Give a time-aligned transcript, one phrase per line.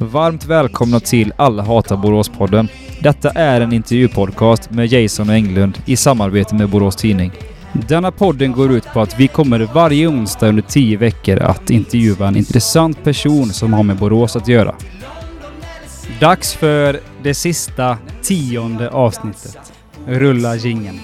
[0.00, 2.68] Varmt välkomna till Alla hatar Borås-podden.
[3.00, 7.32] Detta är en intervjupodcast med Jason och Englund i samarbete med Borås Tidning.
[7.72, 12.28] Denna podden går ut på att vi kommer varje onsdag under tio veckor att intervjua
[12.28, 14.74] en intressant person som har med Borås att göra.
[16.20, 19.58] Dags för det sista tionde avsnittet.
[20.06, 21.00] Rulla jingeln.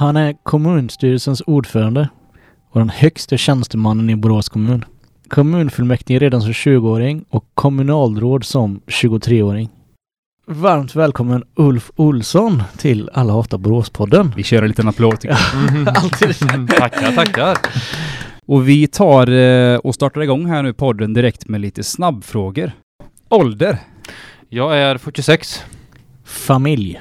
[0.00, 2.08] Han är kommunstyrelsens ordförande
[2.70, 4.84] och den högsta tjänstemannen i Borås kommun.
[5.28, 9.68] Kommunfullmäktige redan som 20-åring och kommunalråd som 23-åring.
[10.46, 14.32] Varmt välkommen Ulf Olsson till Alla hatar Borås-podden.
[14.36, 15.38] Vi kör en liten applåd tycker
[15.84, 15.88] jag.
[15.96, 16.38] Alltid.
[16.78, 17.58] tackar, tackar.
[18.46, 22.72] Och vi tar eh, och startar igång här nu podden direkt med lite snabbfrågor.
[23.28, 23.78] Ålder?
[24.48, 25.64] Jag är 46.
[26.24, 27.00] Familj.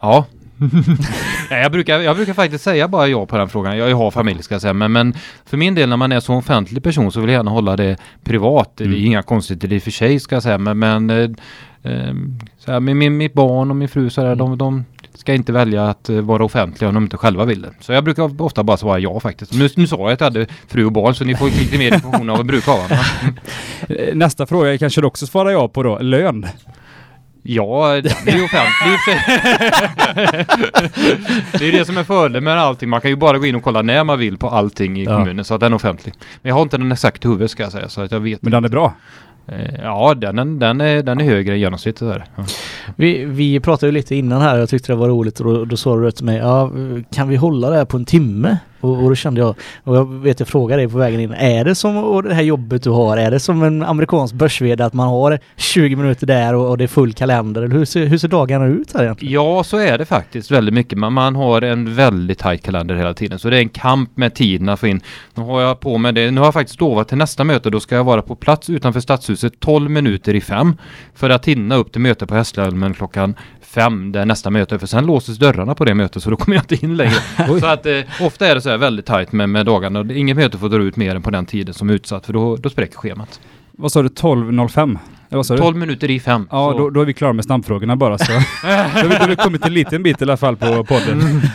[0.00, 0.26] Ja.
[1.50, 3.76] ja jag, brukar, jag brukar faktiskt säga bara ja på den frågan.
[3.78, 4.72] Jag har familj ska jag säga.
[4.72, 7.50] Men, men för min del när man är så offentlig person så vill jag gärna
[7.50, 8.72] hålla det privat.
[8.76, 9.04] Det är Mm.
[9.04, 10.58] inga konstigheter i och för sig ska jag säga.
[10.58, 11.30] Men, men eh,
[11.82, 12.14] eh,
[12.58, 14.84] så här, med min, mitt barn och min fru så här, de, de
[15.14, 17.70] ska inte välja att eh, vara offentliga om de inte själva vill det.
[17.80, 19.52] Så jag brukar ofta bara svara ja faktiskt.
[19.54, 21.94] Nu, nu sa jag att jag hade fru och barn så ni får lite mer
[21.94, 23.04] information än vad jag brukar ha.
[24.14, 25.98] Nästa fråga kanske du också svarar ja på då.
[25.98, 26.46] Lön?
[27.48, 28.98] Ja, den är ju offentlig.
[31.52, 32.88] Det är ju det som är fördelen med allting.
[32.88, 35.16] Man kan ju bara gå in och kolla när man vill på allting i Ja.
[35.18, 36.14] kommunen så att den är offentlig.
[36.42, 38.42] Men jag har inte den exakt i huvudet ska jag säga så att jag vet.
[38.42, 38.94] Men den är bra.
[39.48, 42.24] Eh, Ja, den, är- den, är, den är högre än genomsnittet där.
[42.36, 42.44] Ja.
[42.96, 45.76] Vi, vi pratade ju lite innan här jag tyckte det var roligt och då, då
[45.76, 46.70] sa du till mig, ja
[47.14, 48.58] kan vi hålla det här på en timme?
[48.80, 51.64] Och, och då kände jag, och jag vet jag frågade dig på vägen in, är
[51.64, 54.92] det som och det här jobbet du har, är det som en amerikansk börs att
[54.92, 57.62] man har 20 minuter där och, och det är full kalender?
[57.62, 59.34] Eller hur ser, hur ser dagarna ut här egentligen?
[59.34, 60.98] Ja, så är det faktiskt väldigt mycket.
[60.98, 63.38] Man, man har en väldigt tajt kalender hela tiden.
[63.38, 65.00] Så det är en kamp med tiden att få in.
[65.34, 66.30] Nu har jag på med det.
[66.30, 67.70] Nu har jag faktiskt lovat till nästa möte.
[67.70, 70.76] Då ska jag vara på plats utanför stadshuset 12 minuter i fem.
[71.14, 74.12] För att hinna upp till möte på Hässlholmen klockan fem.
[74.12, 74.78] Det är nästa möte.
[74.78, 77.14] För sen låses dörrarna på det mötet så då kommer jag inte in längre.
[77.60, 80.00] så att eh, ofta är det så här väldigt tajt med, med dagarna.
[80.00, 82.26] Och Inget möte får dra ut mer än på den tiden som är utsatt.
[82.26, 83.40] För då, då spräcker schemat.
[83.72, 84.08] Vad sa du?
[84.08, 84.98] 12.05?
[85.28, 85.60] Eller Vad sa du?
[85.62, 86.48] 12 minuter i fem.
[86.50, 88.24] Ja, Så- då, då är vi klara med snabbfrågorna bara så.
[88.62, 91.40] då har vi- då har vi kommit en liten bit i alla fall på podden.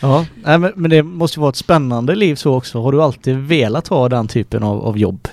[0.00, 2.82] Ja, nej, men, men det måste ju vara ett spännande liv så också.
[2.82, 5.28] Har du alltid velat ha den typen av, av jobb?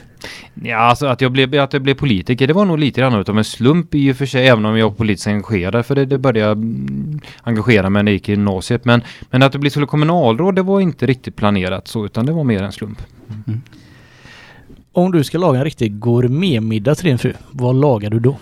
[0.54, 3.38] Ja, alltså att jag, blev, att jag blev politiker, det var nog lite grann utav
[3.38, 6.18] en slump i och för sig, även om jag var politiskt engagerad, för det, det
[6.18, 8.86] började jag mm, engagera mig när jag gick i gymnasiet.
[8.86, 12.32] Men, men att det blev så kommunalråd, det var inte riktigt planerat så, utan det
[12.32, 13.02] var mer en slump.
[14.92, 18.38] Om du ska laga en riktig gourmetmiddag till din fru, vad lagar du då?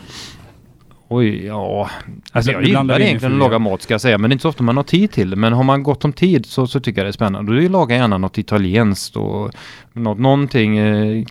[1.09, 1.89] Oj, ja.
[2.31, 4.49] Alltså jag gillar egentligen att laga mat ska jag säga, men det är inte så
[4.49, 5.35] ofta man har tid till det.
[5.35, 7.61] Men har man gott om tid så, så tycker jag det är spännande.
[7.61, 9.51] Då lagar jag gärna något italienskt och
[9.93, 11.25] något, någonting eh,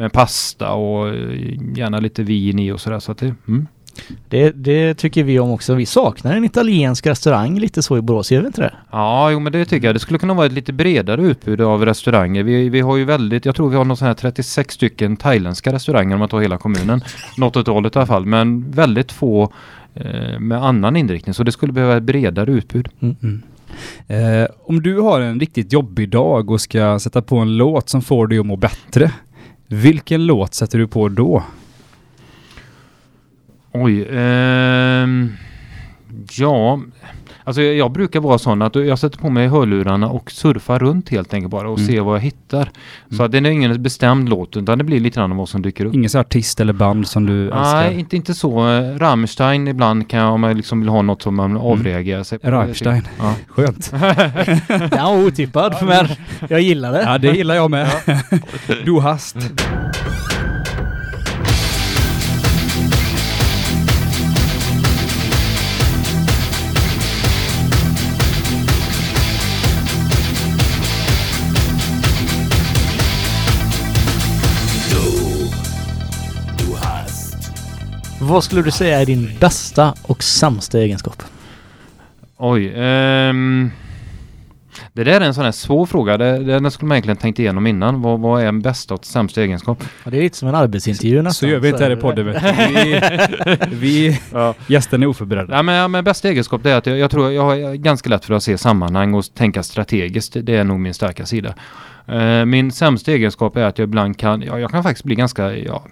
[0.00, 2.98] med pasta och eh, gärna lite vin i och sådär.
[2.98, 3.66] Så att det, mm.
[4.28, 5.74] Det, det tycker vi om också.
[5.74, 8.74] Vi saknar en italiensk restaurang lite så i Borås, gör vi inte det?
[8.90, 9.94] Ja, jo men det tycker jag.
[9.94, 12.42] Det skulle kunna vara ett lite bredare utbud av restauranger.
[12.42, 15.72] Vi, vi har ju väldigt, jag tror vi har någon sån här 36 stycken thailändska
[15.72, 17.00] restauranger om man tar hela kommunen.
[17.36, 19.52] Något åt hållet i alla fall, men väldigt få
[19.94, 21.34] eh, med annan inriktning.
[21.34, 22.88] Så det skulle behöva ett bredare utbud.
[24.06, 28.02] Eh, om du har en riktigt jobbig dag och ska sätta på en låt som
[28.02, 29.12] får dig att må bättre.
[29.72, 31.42] Vilken låt sätter du på då?
[33.72, 35.08] Oj, eh,
[36.38, 36.80] ja,
[37.44, 41.08] alltså jag, jag brukar vara sån att jag sätter på mig hörlurarna och surfar runt
[41.08, 41.88] helt enkelt bara och Mm.
[41.92, 42.70] ser vad jag hittar.
[43.16, 45.84] Så att det är ingen bestämd låt utan det blir lite grann vad som dyker
[45.84, 45.94] upp.
[45.94, 47.74] Ingen artist eller band som du älskar?
[47.74, 48.68] Nej, inte, inte så.
[48.68, 52.38] Eh, Rammstein ibland kan jag, om jag liksom vill ha något som man avreagerar sig
[52.38, 52.50] på.
[52.50, 53.02] Rammstein.
[53.18, 53.34] Ja.
[53.48, 53.92] Skönt.
[54.92, 56.06] Var otippad, men
[56.48, 57.02] jag gillar det.
[57.02, 57.88] Ja, det gillar jag med.
[58.84, 59.36] Du hast.
[78.20, 81.22] Vad skulle du säga är din bästa och sämsta egenskap?
[82.36, 82.72] Oj.
[82.76, 83.70] ehm,
[84.92, 86.16] Det där är en sån här svår fråga.
[86.18, 88.02] Det, det, den skulle man egentligen tänkt igenom innan.
[88.02, 89.84] Vad, vad är en bästa och sämsta egenskap?
[90.04, 91.48] Ja, det är lite som en arbetsintervju nästan.
[91.48, 92.42] Så gör vi inte här i podden vet.
[92.70, 93.00] Vi,
[93.76, 94.54] vi Ja.
[94.66, 95.54] gästerna är oförberedda.
[95.56, 98.10] Ja, men, ja, men bästa egenskap det är att jag, jag tror jag har ganska
[98.10, 100.36] lätt för att se sammanhang och tänka strategiskt.
[100.42, 101.54] Det är nog min starka sida.
[102.06, 105.56] Eh, min sämsta egenskap är att jag ibland kan, ja, jag kan faktiskt bli ganska
[105.56, 105.84] ja,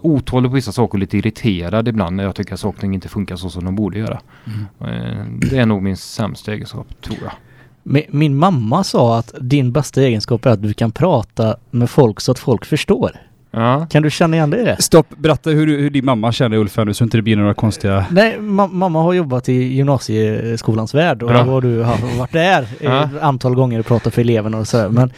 [0.00, 3.36] otålig på vissa saker och lite irriterad ibland när jag tycker att saker inte funkar
[3.36, 4.20] så som de borde göra.
[4.80, 7.32] Eh, det är nog min sämsta egenskap, tror jag.
[8.10, 12.32] Min, mamma sa att din bästa egenskap är att du kan prata med folk så
[12.32, 13.10] att folk förstår.
[13.50, 13.86] Ja.
[13.90, 14.82] Kan du känna igen det i det?
[14.82, 17.54] Stopp, berätta hur, du- hur din mamma känner Ulf nu så inte det blir några
[17.54, 18.06] konstiga...
[18.10, 21.42] Nej, ma- mamma har jobbat i gymnasieskolans värld och Ja.
[21.44, 21.76] då har du
[22.18, 23.04] varit där Ja.
[23.04, 24.88] ett antal gånger och pratat för eleverna och sådär.
[24.88, 25.10] Men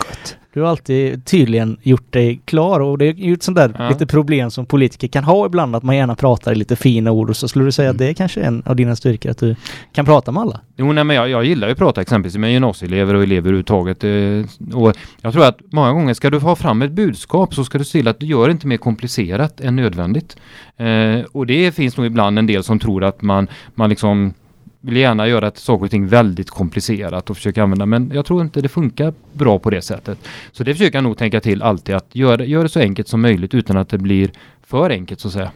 [0.54, 3.88] du har alltid tydligen gjort dig klar och det är ju ett sånt där Ja.
[3.88, 7.30] lite problem som politiker kan ha ibland att man gärna pratar i lite fina ord
[7.30, 9.56] och så skulle du säga att det är kanske en av dina styrkor att du
[9.92, 10.60] kan prata med alla?
[10.76, 14.04] Jo, nej, men jag, jag gillar ju att prata exempelvis med gymnasieelever och elever överhuvudtaget.
[14.04, 17.78] Eh, och jag tror att många gånger ska du ha fram ett budskap så ska
[17.78, 20.36] du se till att du gör det inte mer komplicerat än nödvändigt.
[20.76, 24.34] Eh, och det finns nog ibland en del som tror att man, man liksom
[24.80, 28.42] vill gärna göra ett saker och ting väldigt komplicerat och försöka använda men jag tror
[28.42, 30.18] inte det funkar bra på det sättet.
[30.52, 33.20] Så det försöker jag nog tänka till alltid att göra gör det så enkelt som
[33.20, 34.30] möjligt utan att det blir
[34.62, 35.52] för enkelt så att säga.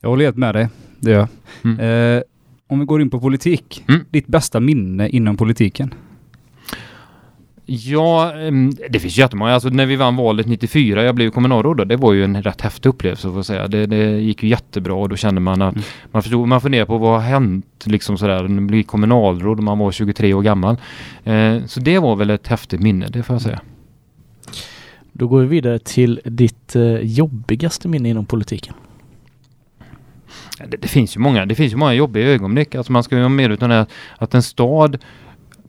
[0.00, 0.68] Jag håller helt med dig.
[0.98, 1.28] Det gör jag.
[1.64, 2.16] Mm.
[2.16, 2.22] Eh,
[2.66, 3.84] om vi går in på politik.
[3.88, 4.00] Mm.
[4.10, 5.94] Ditt bästa minne inom politiken?
[7.68, 9.54] Ja, ehm, det finns jättemånga.
[9.54, 12.60] Alltså när vi vann valet 94, jag blev kommunalråd då, det var ju en rätt
[12.60, 13.68] häftig upplevelse får jag säga.
[13.68, 15.84] Det, det gick ju jättebra och då kände man att Mm.
[16.12, 19.78] man förstod, man funderade på vad har hänt liksom sådär, man blir kommunalråd och man
[19.78, 20.76] var 23 år gammal.
[21.24, 23.60] Eh, så det var väl ett häftigt minne, det får jag säga.
[25.12, 28.74] Då går vi vidare till ditt eh, jobbigaste minne inom politiken.
[30.68, 32.74] Det, det finns ju många, det finns ju många jobbiga ögonblick.
[32.74, 33.86] Alltså man ska ju vara medveten om
[34.18, 34.98] att en stad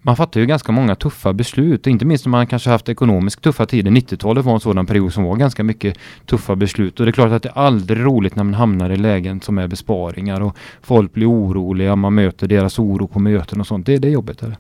[0.08, 3.66] man fattar ju ganska många tuffa beslut, inte minst när man kanske haft ekonomiskt tuffa
[3.66, 3.92] tider.
[3.92, 7.32] 90-talet var en sådan period som var ganska mycket tuffa beslut och det är klart
[7.32, 11.14] att det är aldrig roligt när man hamnar i lägen som är besparingar och folk
[11.14, 13.86] blir oroliga, man möter deras oro på möten och sånt.
[13.86, 14.44] Det, det är jobbigt.
[14.44, 14.58] Är?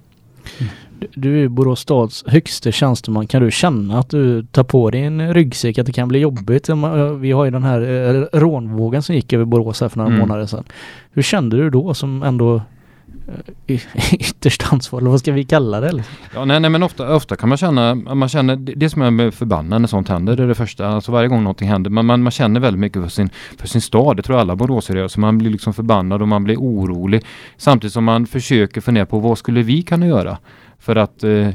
[0.99, 3.27] Du- Du är Borås stads högste tjänsteman.
[3.27, 6.69] Kan du känna att du tar på dig en ryggsäck, att det kan bli jobbigt?
[6.69, 9.97] Om eh, Vi har ju den här eh, rånvågen som gick över Borås här för
[9.97, 10.19] några Mm.
[10.19, 10.63] månader sedan.
[11.13, 12.61] Hur kände du då som ändå
[13.27, 13.33] Eh,
[14.13, 15.89] ytterst ansvarig, eller vad ska vi kalla det?
[15.89, 16.03] Eller?
[16.33, 19.31] Ja, nej, nej men ofta, ofta kan man känna, man känner, det, det som är
[19.31, 20.87] förbannad när sånt händer, det är det första.
[20.87, 23.81] Alltså varje gång någonting händer, man, man, man känner väldigt mycket för sin, för sin
[23.81, 24.17] stad.
[24.17, 25.03] Det tror jag alla boråsare gör.
[25.03, 27.25] Så alltså, man blir liksom förbannad och man blir orolig.
[27.57, 30.37] Samtidigt som man försöker fundera på vad skulle vi kunna göra?
[30.79, 31.49] För att eh,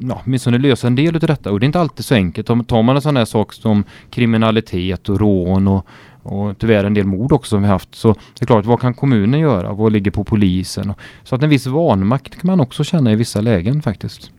[0.00, 1.52] ja, åtminstone lösa en del av detta.
[1.52, 2.50] Och det är inte alltid så enkelt.
[2.50, 5.86] Om, tar man en sån här sak som kriminalitet och rån och,
[6.22, 7.94] och tyvärr en del mord också som vi haft.
[7.94, 9.72] Så det är klart, vad kan kommunen göra?
[9.72, 10.94] Vad ligger på polisen?
[11.22, 14.30] Så att en viss vanmakt kan man också känna i vissa lägen faktiskt.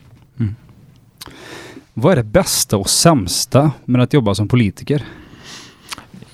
[1.94, 5.04] Vad är det bästa och sämsta med att jobba som politiker?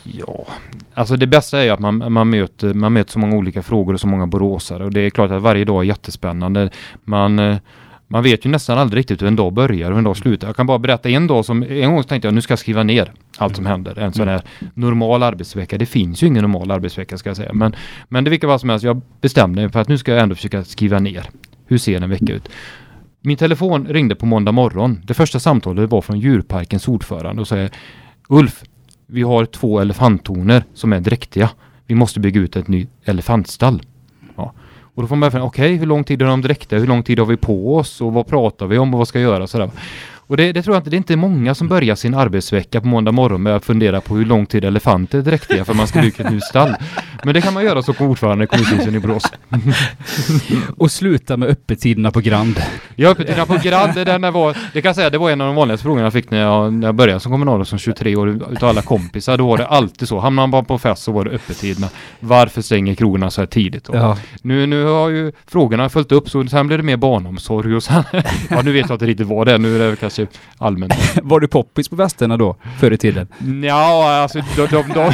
[0.04, 0.46] Ja,
[0.94, 3.94] alltså det bästa är ju att man, man, möter, man möter så många olika frågor
[3.94, 6.70] och så många boråsare och det är klart att varje dag är jättespännande.
[7.04, 7.58] Man, eh,
[8.12, 10.48] man vet ju nästan aldrig riktigt hur en dag börjar och hur en dag slutar.
[10.48, 12.84] Jag kan bara berätta en dag som, en gång tänkte jag nu ska jag skriva
[12.84, 14.00] ner allt som händer.
[14.00, 14.42] En sån här
[14.74, 15.78] normal arbetsvecka.
[15.78, 17.54] Det finns ju ingen normal arbetsvecka ska jag säga.
[17.54, 17.76] Men,
[18.08, 20.36] men det vilka var som helst, jag bestämde mig för att nu ska jag ändå
[20.36, 21.30] försöka skriva ner.
[21.66, 22.50] Hur ser en vecka ut?
[23.22, 25.02] Min telefon ringde på måndag morgon.
[25.04, 27.72] Det första samtalet var från djurparkens ordförande och säger
[28.30, 28.64] Ulf,
[29.08, 31.50] vi har två elefanttoner som är dräktiga.
[31.86, 33.82] Vi måste bygga ut ett nytt elefantstall.
[35.00, 36.78] Och då får man börja okej, hur lång tid har de dräkter?
[36.80, 38.02] Hur lång tid har vi på oss?
[38.02, 39.48] Och vad pratar vi om och vad ska jag göra?
[39.48, 39.72] Sådär.
[40.30, 42.88] Och det, det tror jag inte, det är inte många som börjar sin arbetsvecka på
[42.88, 46.02] måndag morgon med att fundera på hur lång tid elefanter är dräktiga för man ska
[46.02, 46.76] bygga ett nytt stall.
[47.24, 49.24] Men det kan man göra som ordförande i kommunstyrelsen i Borås.
[50.78, 52.62] Och sluta med öppettiderna på Grand.
[52.96, 55.48] Jag öppettiderna på Grand, det, där var, det kan jag säga, det var en av
[55.48, 58.30] de vanligaste frågorna jag fick när jag, när jag började som kommunalråd som 23 år
[58.30, 59.38] utav alla kompisar.
[59.38, 60.20] Då var det alltid så.
[60.20, 61.88] Hamnar man bara på fest så var det öppettiderna.
[62.20, 63.90] Varför stänger krogarna så här tidigt?
[63.94, 64.18] Ja.
[64.42, 68.04] Nu, nu har ju frågorna följt upp så sen blev det mer barnomsorg och sen,
[68.50, 70.19] ja nu vet jag inte riktigt vad det är, nu är det kanske
[70.58, 70.94] allmänt.
[71.24, 72.56] Var du poppis på västerna då?
[72.80, 73.28] Förr i tiden?
[73.64, 75.14] Ja, alltså de, de, de,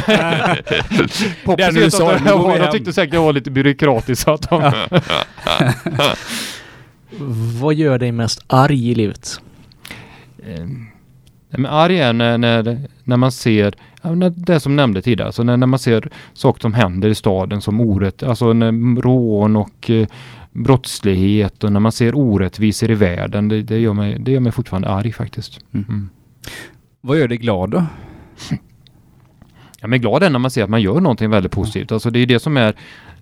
[1.44, 2.72] Poppis Det är när du vet sa, att nu de, de hem.
[2.72, 4.72] tyckte säkert jag var lite byråkratisk så att de,
[7.60, 9.40] Vad gör dig mest arg i livet?
[10.46, 13.74] Eh, nej, men arg är när, när, när man ser,
[14.30, 17.80] det som nämnde tidigare, alltså när, när man ser saker som händer i staden som
[17.80, 20.06] orätt, alltså när, rån och eh,
[20.56, 24.52] brottslighet och när man ser orättvisor i världen, det, det, gör, mig, det gör mig
[24.52, 25.60] fortfarande arg faktiskt.
[25.72, 25.86] Mm.
[25.88, 26.08] Mm.
[27.00, 27.86] Vad gör dig glad då?
[29.80, 31.92] Jag är glad är när man ser att man gör någonting väldigt positivt.
[31.92, 32.74] Alltså det är det som är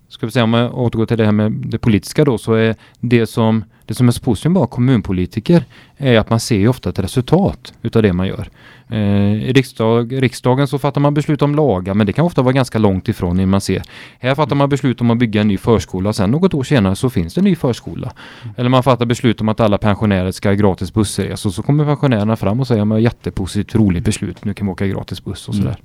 [0.07, 2.75] ska vi säga om jag återgår till det här med det politiska då, så är
[2.99, 5.65] det som, det som är så positivt med att vara kommunpolitiker
[5.97, 8.49] är att man ser ju ofta ett resultat utav det man gör.
[8.89, 12.53] Eh, I riksdag, riksdagen så fattar man beslut om lagar, men det kan ofta vara
[12.53, 13.83] ganska långt ifrån innan man ser.
[14.19, 17.09] Här fattar man beslut om att bygga en ny förskola, sen något år senare så
[17.09, 18.13] finns det en ny förskola.
[18.57, 22.35] Eller man fattar beslut om att alla pensionärer ska ha gratis bussresa, så kommer pensionärerna
[22.35, 25.63] fram och säger att jättepositivt, roligt beslut, nu kan vi åka gratis buss och Mm.
[25.63, 25.79] sådär.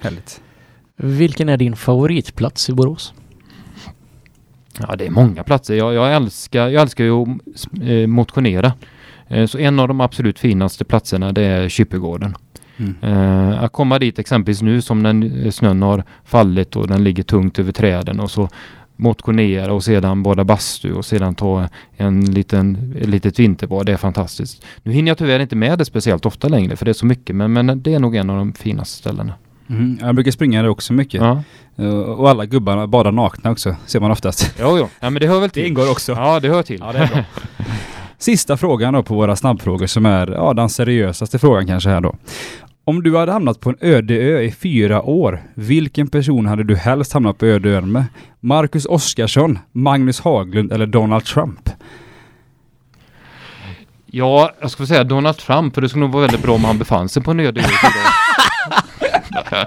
[0.00, 0.40] Härligt.
[0.96, 3.14] Vilken är din favoritplats i Borås?
[4.78, 5.74] Ja, det är många platser.
[5.74, 7.28] Jag, jag, älskar, jag älskar ju att
[7.82, 8.72] eh, motionera.
[9.28, 12.36] Eh, så en av de absolut finaste platserna det är Kyppegården.
[12.76, 12.94] Mm.
[13.02, 17.58] Eh, att komma dit exempelvis nu som när snön har fallit och den ligger tungt
[17.58, 18.48] över träden och så
[18.96, 23.86] motionera och sedan bada bastu och sedan ta en liten, ett litet vinterbad.
[23.86, 24.64] Det är fantastiskt.
[24.82, 27.36] Nu hinner jag tyvärr inte med det speciellt ofta längre för det är så mycket
[27.36, 29.34] men, men det är nog en av de finaste ställena.
[29.70, 29.98] Mm.
[30.00, 31.20] Jag brukar springa där också mycket.
[31.20, 31.42] Ja,
[31.78, 34.54] Eh, Och alla gubbarna badar nakna också, ser man oftast.
[34.60, 34.88] jo, jo.
[35.00, 35.66] Ja, men det hör väl Det till.
[35.66, 36.12] ingår också.
[36.12, 36.80] Ja, det hör till.
[36.80, 37.24] Ja, det är bra.
[38.18, 42.16] Sista frågan då på våra snabbfrågor som är ja, den seriösaste frågan kanske här då.
[42.84, 46.76] Om du hade hamnat på en öde ö i fyra år, vilken person hade du
[46.76, 48.04] helst hamnat på öde ön med?
[48.40, 51.70] Marcus Oskarsson, Magnus Haglund eller Donald Trump?
[54.06, 56.78] Ja, jag skulle säga Donald Trump, för det skulle nog vara väldigt bra om han
[56.78, 57.64] befann sig på en öde ö.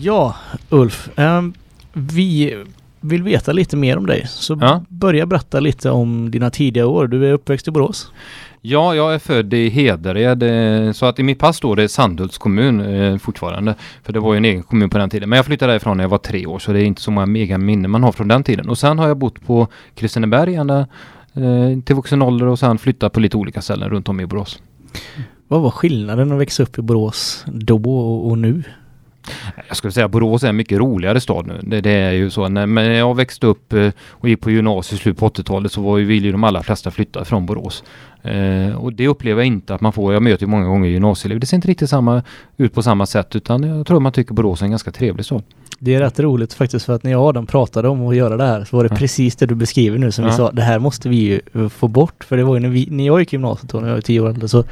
[0.00, 0.34] Ja,
[0.68, 1.08] Ulf.
[1.16, 1.54] ehm,
[1.92, 2.56] vi
[3.00, 4.26] vill veta lite mer om dig.
[4.28, 4.84] Så Ja.
[4.88, 7.06] börja berätta lite om dina tidiga år.
[7.06, 8.12] Du är uppväxt i Borås.
[8.60, 12.38] Ja, jag är född i Hedared, eh, så att i mitt pass står det Sandhults
[12.38, 13.74] kommun eh, fortfarande.
[14.02, 15.28] För det var ju en egen kommun på den tiden.
[15.28, 17.26] Men jag flyttade därifrån när jag var tre år, så det är inte så många
[17.26, 18.68] mega minnen man har från den tiden.
[18.68, 20.78] Och sen har jag bott på Kristineberg ända
[21.34, 24.58] eh, till vuxen ålder och sen flyttat på lite olika ställen runt om i Borås.
[25.48, 27.76] Vad var skillnaden att växa upp i Borås då
[28.28, 28.62] och, nu?
[29.68, 31.60] Jag skulle säga att Borås är en mycket roligare stad nu.
[31.62, 32.48] Det, det är ju så.
[32.48, 35.72] När, men när jag växte upp eh, och gick på gymnasiet i slutet på 80-talet
[35.72, 37.84] så var ju, ville ju de allra flesta flytta från Borås.
[38.22, 40.12] Eh, och det upplever jag inte att man får.
[40.12, 41.40] Jag möter ju många gånger gymnasieelever.
[41.40, 42.22] Det ser inte riktigt samma
[42.56, 45.42] ut på samma sätt utan jag tror man tycker Borås är en ganska trevlig stad.
[45.78, 48.36] Det är rätt roligt faktiskt för att när jag och Adam pratade om att göra
[48.36, 48.96] det här så var det Ja.
[48.96, 50.36] precis det du beskriver nu som vi Ja.
[50.36, 52.24] sa, det här måste vi ju få bort.
[52.24, 54.20] För det var ju när, vi, när jag gick gymnasiet då, när jag var tio
[54.20, 54.64] år äldre, så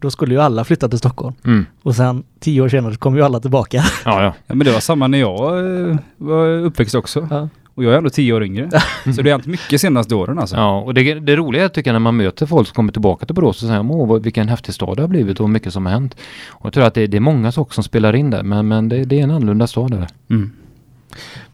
[0.00, 1.34] då skulle ju alla flytta till Stockholm.
[1.44, 1.66] Mm.
[1.82, 3.84] Och sen tio år senare så kom ju alla tillbaka.
[4.04, 4.34] Ja, ja.
[4.46, 5.58] Ja, men det var samma när jag
[5.90, 7.28] eh, var uppväxt också.
[7.30, 7.48] Ja.
[7.76, 8.70] Och jag är ändå tio år yngre.
[9.04, 10.56] Så det har hänt mycket senaste åren alltså.
[10.56, 13.26] ja och det, det roliga är, tycker jag när man möter folk som kommer tillbaka
[13.26, 15.92] till Borås och säger åh vilken häftig stad det har blivit och mycket som har
[15.92, 16.16] hänt.
[16.48, 18.88] Och jag tror att det, det är många saker som spelar in där men, men
[18.88, 20.06] det, det är en annorlunda stad där.
[20.30, 20.52] Mm.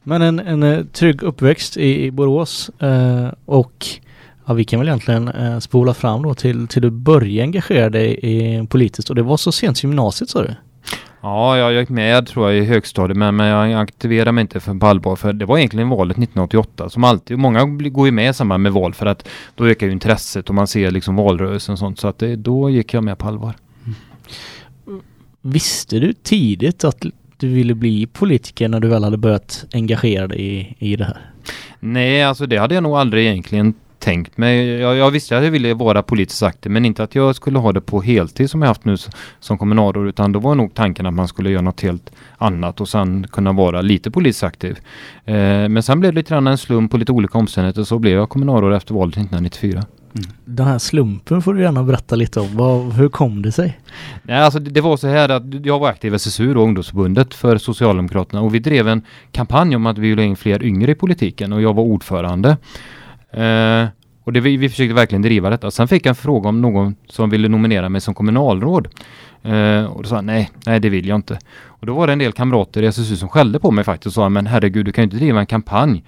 [0.03, 3.87] Men en, en eh, trygg uppväxt i, i Borås eh, och
[4.47, 8.19] ja, vi kan väl egentligen eh, spola fram då till, till du började engagera dig
[8.23, 10.55] i, politiskt och det var så sent som gymnasiet sa du?
[11.23, 14.75] Ja, jag gick med tror jag i högstadiet men, men jag aktiverade mig inte för,
[14.75, 18.35] på allvar för det var egentligen valet 1988 som alltid, många går ju med i
[18.35, 21.79] samband med val för att då ökar ju intresset och man ser liksom valrörelsen och
[21.79, 23.55] sånt så att det, då gick jag med på allvar.
[25.41, 27.05] Visste du tidigt att
[27.37, 31.31] du ville bli politiker när du väl hade börjat engagera dig i, i det här?
[31.81, 34.69] Nej, alltså det hade jag nog aldrig egentligen tänkt mig.
[34.69, 37.73] Jag, jag visste att jag ville vara politiskt aktiv men inte att jag skulle ha
[37.73, 38.97] det på heltid som jag haft nu
[39.41, 42.89] som kommunalråd utan då var nog tanken att man skulle göra något helt annat och
[42.89, 44.79] sen kunna vara lite politiskt aktiv.
[45.25, 45.35] Eh,
[45.69, 48.29] men sen blev det lite grann en slump på lite olika omständigheter så blev jag
[48.29, 49.83] kommunalråd efter valet 1994.
[50.45, 52.57] Den här slumpen får du gärna berätta lite om.
[52.57, 53.81] Vad, hur kom det sig?
[54.23, 57.35] Nej, alltså det, det var så här att jag var aktiv i SSU och ungdomsförbundet
[57.35, 60.93] för Socialdemokraterna och vi drev en kampanj om att vi ville ha in fler yngre
[60.93, 62.57] i politiken och jag var ordförande.
[63.33, 63.87] Eh,
[64.25, 65.71] och det, vi, vi försökte verkligen driva detta.
[65.71, 68.89] Sen fick jag en fråga om någon som ville nominera mig som kommunalråd.
[69.43, 71.39] Eh, och då sa jag nej, nej det vill jag inte.
[71.65, 74.13] Och då var det en del kamrater i SSU som skällde på mig faktiskt och
[74.13, 76.05] sa men herregud du kan ju inte driva en kampanj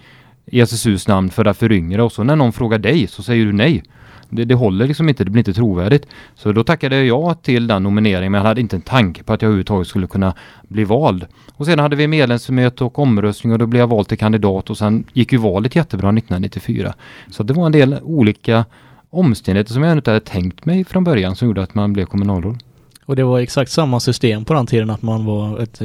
[0.47, 3.53] i SSUs namn för att föryngra och så när någon frågar dig så säger du
[3.53, 3.83] nej.
[4.31, 6.07] Det, det håller liksom inte, det blir inte trovärdigt.
[6.35, 9.43] Så då tackade jag till den nomineringen men jag hade inte en tanke på att
[9.43, 10.35] jag överhuvudtaget skulle kunna
[10.69, 11.27] bli vald.
[11.57, 14.79] Och sen hade vi medlemsmöte och omröstning och då blev jag vald till kandidat och
[14.79, 16.95] sen gick ju valet jättebra 1994.
[17.31, 18.65] Så det var en del olika
[19.11, 22.59] omständigheter som jag inte hade tänkt mig från början som gjorde att man blev kommunalråd.
[23.07, 25.81] Och det var exakt samma system på den tiden att man var ett,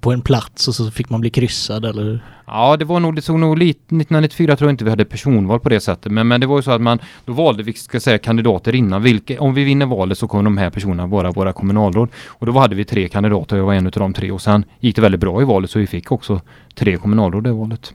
[0.00, 2.24] på en plats och så fick man bli kryssad eller?
[2.46, 5.60] Ja, det var nog, det såg nog lite, 1994 tror jag inte vi hade personval
[5.60, 8.00] på det sättet, men, men det var ju så att man, då valde vi, ska
[8.00, 11.52] säga, kandidater innan, vilka, om vi vinner valet så kommer de här personerna vara våra
[11.52, 12.08] kommunalråd.
[12.26, 14.96] Och då hade vi tre kandidater, jag var en av de tre, och sen gick
[14.96, 16.40] det väldigt bra i valet så vi fick också
[16.74, 17.94] tre kommunalråd i valet.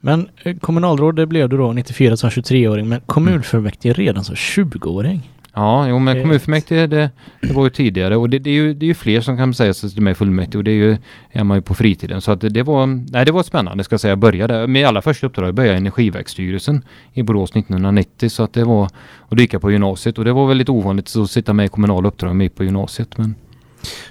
[0.00, 5.30] Men eh, kommunalråd det blev du då 94 som 23-åring men kommunfullmäktige redan som 20-åring.
[5.56, 7.10] Ja, jo men Eh, kommunfullmäktige det,
[7.42, 9.54] det var ju tidigare och det, det, är ju, det är ju fler som kan
[9.54, 10.96] säga sig med i fullmäktige och det är ju,
[11.32, 12.20] är man ju på fritiden.
[12.20, 14.10] Så att det, det var, nej det var spännande ska jag säga.
[14.10, 16.82] Jag började, min allra första uppdrag började i Energiverksstyrelsen
[17.12, 20.32] i Borås 1990 så att det var, och då gick jag på gymnasiet och det
[20.32, 23.18] var väldigt ovanligt att sitta med i kommunala uppdrag med på gymnasiet.
[23.18, 23.34] Men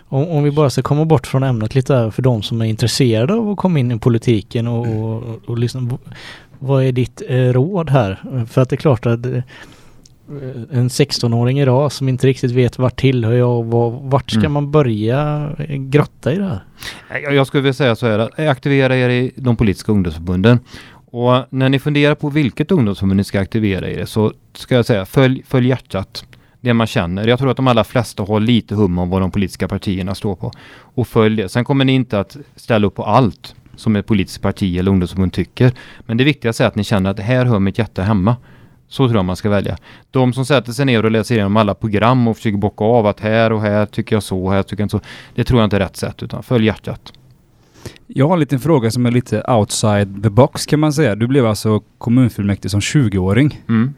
[0.08, 2.66] Om, om vi bara ska komma bort från ämnet lite här för de som är
[2.66, 5.82] intresserade av att komma in i politiken och, och, och lyssna.
[5.82, 6.14] v-
[6.60, 8.46] Vad är ditt eh, råd här?
[8.50, 9.42] För att det är klart att eh,
[10.72, 14.52] en 16-åring idag som inte riktigt vet vart tillhör jag och var- vart ska Mm.
[14.52, 16.44] man börja eh, grotta i det
[17.10, 17.34] här?
[17.34, 20.60] Jag, skulle vilja säga så här, aktivera er i de politiska ungdomsförbunden.
[21.12, 24.86] Och när ni funderar på vilket ungdomsförbund ni ska aktivera er i så ska jag
[24.86, 26.26] säga följ, följ hjärtat.
[26.62, 27.28] Det man känner.
[27.28, 30.36] Jag tror att de allra flesta har lite hum om vad de politiska partierna står
[30.36, 30.52] på.
[30.80, 31.50] Och följ det.
[31.50, 35.34] Sen kommer ni inte att ställa upp på allt som ett politiskt parti eller ungdomsförbund
[35.34, 35.72] tycker.
[36.06, 38.36] Men det viktigaste är att ni känner att här hör mitt hjärta hemma.
[38.94, 39.78] Så tror jag man ska välja.
[40.12, 43.20] De som sätter sig ner och läser igenom alla program och försöker bocka av att
[43.20, 45.04] här och här tycker jag så, här tycker jag inte så.
[45.36, 47.14] Det tror jag inte är rätt sätt utan följ hjärtat.
[48.08, 51.16] Jag har en liten fråga som är lite outside the box kan man säga.
[51.16, 53.62] Du blev alltså kommunfullmäktige som 20-åring.
[53.70, 53.94] Mm.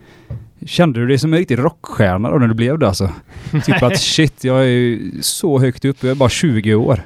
[0.66, 3.10] Kände du dig som en riktig rockstjärna då när du blev det alltså?
[3.66, 7.02] typ att shit, jag är ju så högt upp, jag är bara 20 år.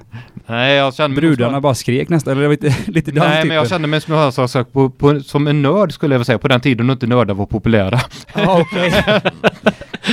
[0.49, 4.01] Nej, jag kände Brudarna bara skrek nästan, eller lite, lite Nej, men jag kände mig
[4.01, 6.61] som jag har sagt på, på, som en nörd skulle jag vilja säga, på den
[6.61, 7.99] tiden då inte nördar var populära.
[8.35, 8.93] Ja, okej.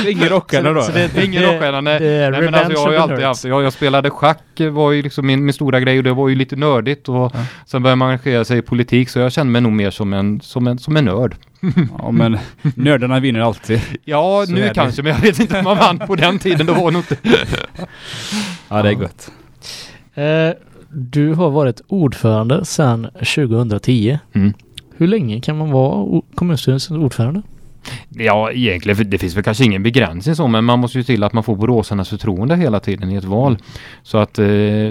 [0.13, 0.83] Ingen rockstjärna då?
[0.83, 2.01] Så det- Ingen rockstjärna, nej.
[2.01, 3.49] det men alltså, jag har ju alltid haft det.
[3.49, 6.35] Jag, jag spelade schack, var ju liksom min, min stora grej och det var ju
[6.35, 7.31] lite nördigt och Ja.
[7.67, 10.41] sen började man engagera sig i politik så jag kände mig nog mer som en,
[10.41, 11.35] som en, som en nörd.
[11.99, 12.39] Ja, men
[12.75, 13.81] nördarna vinner alltid.
[14.05, 14.75] Ja, Så nu det.
[14.75, 17.03] kanske, men jag vet inte om man vann på den tiden, då var det nog
[17.11, 17.17] inte.
[18.69, 19.31] Ja, det är gott.
[20.17, 20.55] Eh,
[20.91, 24.19] du har varit ordförande sedan 2010.
[24.33, 24.53] Mm.
[24.97, 27.43] Hur länge kan man vara kommunstyrelsens ordförande?
[28.09, 31.33] Ja, egentligen, det finns väl kanske ingen begränsning så, men man måste ju till att
[31.33, 33.59] man får boråsarnas förtroende hela tiden i ett val.
[34.03, 34.47] Så att eh,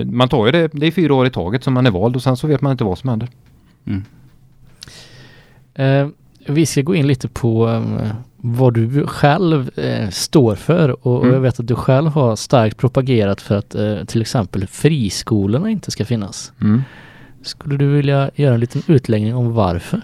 [0.06, 2.24] man tar ju det, det är fyra år i taget som man är vald och
[2.24, 3.30] sen så vet man inte vad som händer.
[5.76, 6.08] Eh,
[6.46, 11.22] vi ska gå in lite på eh, vad du själv eh, står för och, och
[11.24, 11.34] Mm.
[11.34, 15.92] jag vet att du själv har starkt propagerat för att eh, till exempel friskolorna inte
[15.92, 16.52] ska finnas.
[16.62, 16.82] Mm.
[17.42, 20.02] Skulle du vilja göra en liten utläggning om varför?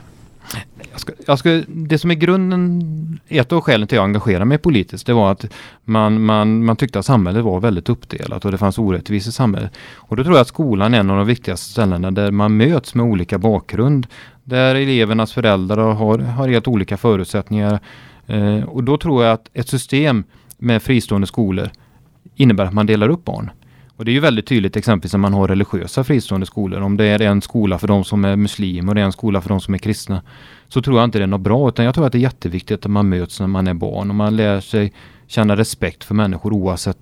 [0.92, 4.46] Jag ska, jag ska, det som är grunden, ett av skälen till att jag engagerade
[4.46, 5.46] mig politiskt, det var att
[5.84, 9.72] man, man, man tyckte att samhället var väldigt uppdelat och det fanns orättvisor i samhället.
[9.96, 12.96] Och då tror jag att skolan är en av de viktigaste ställena där man möts
[12.96, 14.08] med olika bakgrund.
[14.44, 17.80] Där elevernas föräldrar har, har helt olika förutsättningar.
[18.28, 20.24] Eh, och då tror jag att ett system
[20.58, 21.70] med fristående skolor
[22.36, 23.52] innebär att man delar upp barn.
[24.02, 26.82] Och det är ju väldigt tydligt exempelvis när man har religiösa fristående skolor.
[26.82, 29.42] Om det är en skola för de som är muslimer och det är en skola
[29.42, 30.22] för de som är kristna.
[30.74, 32.86] Så tror jag inte det är något bra utan jag tror att det är jätteviktigt
[32.86, 34.94] att man möts när man är barn och man lär sig
[35.28, 36.98] känna respekt för människor oavsett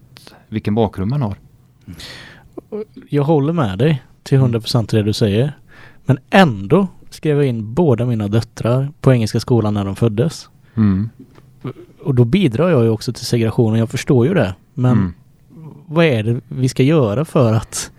[0.48, 1.36] vilken bakgrund man har.
[3.10, 5.58] Jag håller med dig till 100% i det du säger.
[6.06, 10.50] Men ändå skrev jag in båda mina döttrar på Engelska skolan när de föddes.
[10.76, 11.10] Mm.
[12.04, 14.56] Och då bidrar jag ju också till segregationen, jag förstår ju det.
[14.74, 15.14] Men Mm.
[15.86, 17.92] vad är det vi ska göra för att,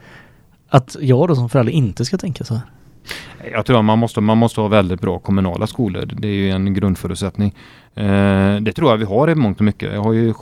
[0.69, 2.63] att jag då som förälder inte ska tänka så här?
[3.53, 6.11] Jag tror att man måste, man måste ha väldigt bra kommunala skolor.
[6.19, 7.55] Det är ju en grundförutsättning.
[7.95, 9.93] Eh, det tror jag vi har i mångt och mycket.
[9.95, 10.35] Jag har ju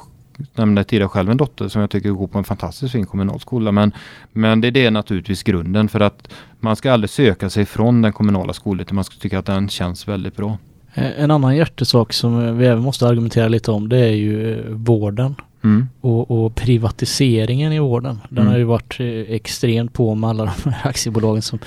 [0.55, 3.73] nämnde tidigare själv en dotter som jag tycker går på en fantastiskt fin kommunal skola.
[3.73, 3.93] Men,
[4.33, 6.29] men det, det är naturligtvis grunden för att
[6.61, 9.69] man ska aldrig söka sig från den kommunala skolan utan man ska tycka att den
[9.69, 10.59] känns väldigt bra.
[10.95, 14.65] Eh, En annan hjärtesak som eh, vi även måste argumentera lite om det är ju
[14.73, 15.35] vården
[15.65, 15.89] Mm.
[16.01, 18.21] och, och privatiseringen i vården.
[18.29, 18.51] Den Mm.
[18.53, 18.97] har ju varit
[19.29, 21.59] extremt på med alla de här aktiebolagen som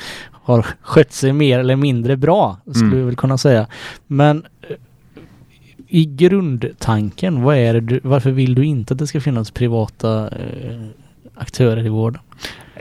[0.52, 2.98] har skött sig mer eller mindre bra, skulle Mm.
[3.00, 3.68] vi väl kunna säga.
[4.08, 4.76] Men eh,
[5.88, 10.86] i grundtanken, vad är du, varför vill du inte att det ska finnas privata eh,
[11.36, 12.22] aktörer i vården?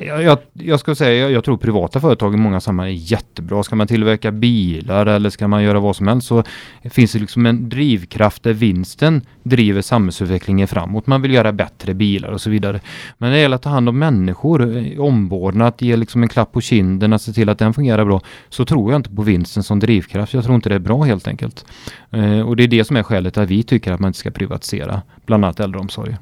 [0.02, 3.62] Jag, jag, jag ska säga, jag, jag tror privata företag i många sammanhang är jättebra.
[3.62, 6.42] Ska man tillverka bilar eller ska man göra vad som helst så
[6.90, 11.06] finns det liksom en drivkraft där vinsten driver samhällsutvecklingen framåt.
[11.06, 12.80] Man vill göra bättre bilar och så vidare.
[13.18, 16.28] Men när det gäller att ta hand om människor, eh, omvårdnad, att ge liksom en
[16.28, 19.22] klapp på kinden, att se till att den fungerar bra, så tror jag inte på
[19.22, 20.34] vinsten som drivkraft.
[20.34, 21.64] Jag tror inte det är bra helt enkelt.
[22.10, 24.30] Eh, och det är det som är skälet att vi tycker att man inte ska
[24.30, 26.18] privatisera bland annat äldreomsorgen.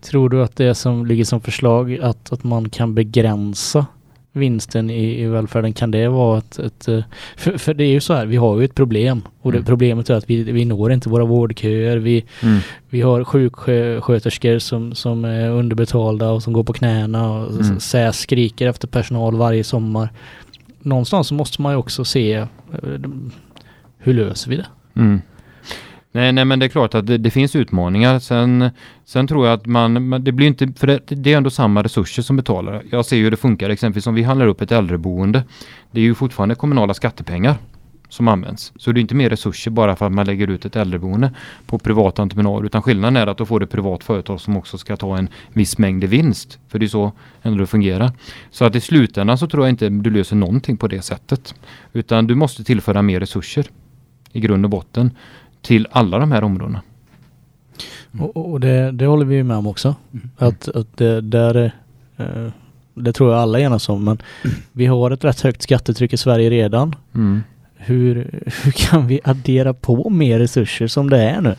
[0.00, 3.86] Tror du att det som ligger som förslag att, att man kan begränsa
[4.34, 7.00] vinsten i, i välfärden, kan det vara ett, ett eh,
[7.36, 9.66] för, för det är ju så här, vi har ju ett problem och det Mm.
[9.66, 12.24] problemet är att vi, vi når inte våra vårdköer, vi,
[12.88, 17.80] vi har sjuksköterskor som, som är underbetalda och som går på knäna och Mm.
[17.80, 20.08] SÄS skriker efter personal varje sommar.
[20.82, 22.48] Någonstans måste man ju också se eh,
[23.98, 24.66] hur löser vi det?
[24.96, 25.20] Mm.
[26.14, 28.18] Nej, nej men det är klart att det, det finns utmaningar.
[28.18, 28.70] Sen,
[29.04, 32.22] sen tror jag att man, det blir inte, för det, det är ändå samma resurser
[32.22, 32.82] som betalar.
[32.90, 35.44] Jag ser ju hur det funkar exempelvis om vi handlar upp ett äldreboende.
[35.90, 37.56] Det är ju fortfarande kommunala skattepengar
[38.08, 38.72] som används.
[38.76, 41.30] Så det är inte mer resurser bara för att man lägger ut ett äldreboende
[41.66, 42.64] på privat entreprenad.
[42.64, 45.78] Utan skillnaden är att då får det privat företag som också ska ta en viss
[45.78, 46.58] mängd i vinst.
[46.68, 48.12] För det är så ändå det fungerar.
[48.50, 51.54] Så att i slutändan så tror jag inte du löser någonting på det sättet.
[51.92, 53.66] Utan du måste tillföra mer resurser
[54.32, 55.10] i grund och botten
[55.62, 56.82] till alla de här områdena.
[58.20, 59.94] Och, och det, det håller vi med om också.
[60.38, 61.72] Att, att det, där, är,
[62.16, 62.52] eh,
[62.94, 64.04] det tror jag alla enas om.
[64.04, 64.18] Men
[64.72, 66.94] vi har ett rätt högt skattetryck i Sverige redan.
[67.14, 67.42] Mm.
[67.76, 68.14] Hur,
[68.62, 71.56] hur kan vi addera på mer resurser som det är nu?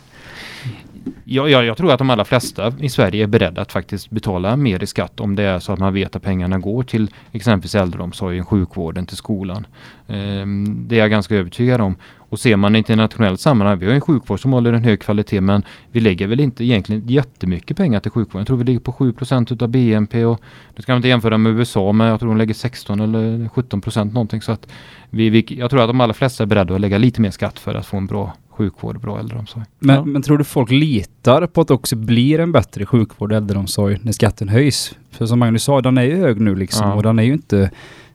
[1.25, 4.57] Ja, jag, jag tror att de allra flesta i Sverige är beredda att faktiskt betala
[4.57, 7.75] mer i skatt om det är så att man vet att pengarna går till exempelvis
[7.75, 9.67] äldreomsorgen, sjukvården, till skolan.
[10.07, 11.95] Ehm, det är jag ganska övertygad om.
[12.33, 15.63] Och ser man internationellt sammanhang, vi har en sjukvård som håller en hög kvalitet men
[15.91, 18.39] vi lägger väl inte egentligen jättemycket pengar till sjukvården.
[18.39, 20.41] Jag tror vi ligger på 7% utav BNP och
[20.75, 23.81] det ska man inte jämföra med USA men jag tror de lägger 16 eller 17
[23.81, 24.67] procent någonting så att
[25.09, 27.59] vi, vi, jag tror att de allra flesta är beredda att lägga lite mer skatt
[27.59, 29.65] för att få en bra sjukvård bra äldreomsorg.
[29.79, 30.05] Men, Ja.
[30.05, 33.97] men tror du folk litar på att det också blir en bättre sjukvård och äldreomsorg
[34.01, 34.95] när skatten höjs?
[35.11, 36.93] För som Magnus sa, den är ju hög nu liksom Ja.
[36.95, 37.71] och den är ju inte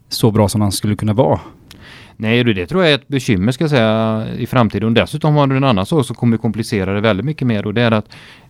[0.08, 1.40] så bra som den skulle kunna vara.
[2.16, 4.88] Nej, det det tror jag är ett bekymmer ska jag säga i framtiden.
[4.88, 7.74] Och dessutom har du en annan sak som kommer komplicera det väldigt mycket mer och
[7.74, 8.06] det är att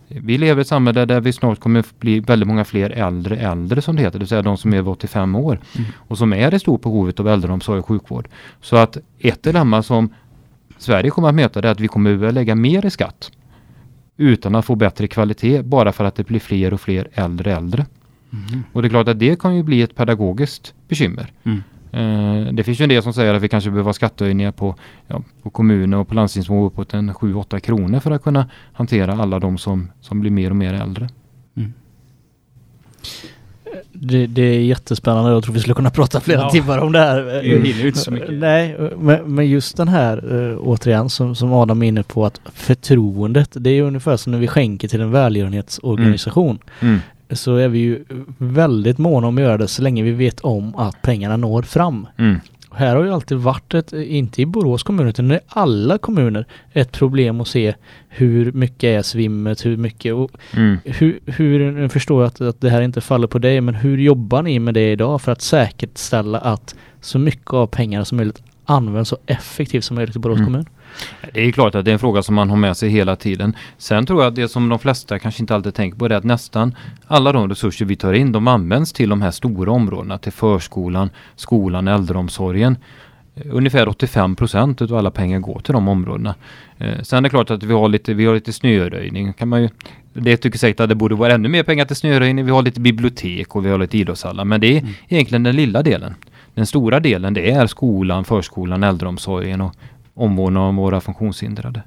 [0.07, 3.81] vi lever i ett samhälle där vi snart kommer bli väldigt många fler äldre äldre
[3.81, 5.59] som det heter, det vill säga de som är över 85 år
[5.95, 8.27] och som är i stort behov av äldreomsorg och sjukvård.
[8.61, 10.09] Så att ett dilemma som
[10.79, 13.31] Sverige kommer att möta det att vi kommer att behöva lägga mer i skatt
[14.17, 17.85] utan att få bättre kvalitet bara för att det blir fler och fler äldre äldre.
[18.73, 21.31] Och det är klart att det kan ju bli ett pedagogiskt bekymmer.
[21.43, 21.63] Mm.
[21.91, 24.75] Eh, det finns ju en del som säger att vi kanske behöver ha skattehöjningar på,
[25.07, 29.39] ja, på kommuner och på landstingsnivå uppåt en 7-8 kronor för att kunna hantera alla
[29.39, 31.09] de som, som blir mer och mer äldre.
[34.01, 35.31] Det, det är jättespännande.
[35.31, 36.49] Jag tror vi skulle kunna prata flera Ja.
[36.49, 37.41] timmar om det här.
[37.43, 38.33] Vi hinner inte så mycket.
[38.33, 42.41] Nej, men, men just den här, eh, återigen, som, som Adam är inne på, att
[42.53, 46.59] förtroendet, det är ungefär som när vi skänker till en välgörenhetsorganisation.
[46.79, 46.99] Mm.
[47.31, 48.03] Så är vi ju
[48.37, 52.07] väldigt måna om att göra det så länge vi vet om att pengarna når fram.
[52.17, 52.39] Mm.
[52.71, 56.91] Här har ju alltid varit ett, inte i Borås kommun utan i alla kommuner, ett
[56.91, 57.75] problem att se
[58.09, 60.77] hur mycket är svimmet, hur mycket och Mm.
[60.85, 63.97] hur, hur nu förstår jag att, att det här inte faller på dig, men hur
[63.97, 68.43] jobbar ni med det idag för att säkerställa att så mycket av pengarna som möjligt
[68.65, 70.45] används så effektivt som möjligt i Borås Mm.
[70.45, 70.65] kommun?
[71.33, 73.55] Det är klart att det är en fråga som man har med sig hela tiden.
[73.77, 76.23] Sen tror jag att det som de flesta kanske inte alltid tänker på är att
[76.23, 76.75] nästan
[77.07, 81.09] alla de resurser vi tar in de används till de här stora områdena, till förskolan,
[81.35, 82.77] skolan, äldreomsorgen.
[83.35, 86.35] Eh, Ungefär 85 procent av alla pengar går till de områdena.
[86.77, 89.33] Eh, sen är det klart att vi har lite, vi har lite snöröjning.
[89.33, 89.69] Kan man ju,
[90.13, 92.45] det tycker säkert att det borde vara ännu mer pengar till snöröjning.
[92.45, 94.45] Vi har lite bibliotek och vi har lite idrottshallar.
[94.45, 96.15] Men det är egentligen den lilla delen.
[96.53, 99.75] Den stora delen det är skolan, förskolan, äldreomsorgen och
[100.19, 101.83] omvårdnad om våra funktionshindrade.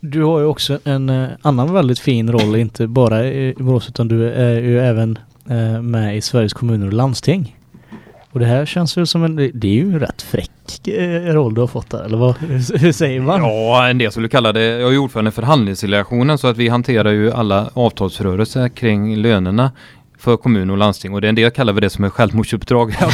[0.00, 4.08] Du har ju också en eh, annan väldigt fin roll, inte bara i Borås utan
[4.08, 5.18] du är ju även
[5.50, 7.56] eh, med i Sveriges kommuner och landsting.
[8.32, 11.54] Och det här känns väl som en, det är ju en rätt fräck eh, roll
[11.54, 13.40] du har fått där, eller vad, hur, säger man?
[13.40, 14.64] Ja, en del skulle kalla det.
[14.64, 19.72] Jag är ordförande för förhandlingsdelegationen så att vi hanterar ju alla avtalsrörelser kring lönerna
[20.18, 22.94] för kommun och landsting och det är en del kallar vi det som ett självmordsuppdrag.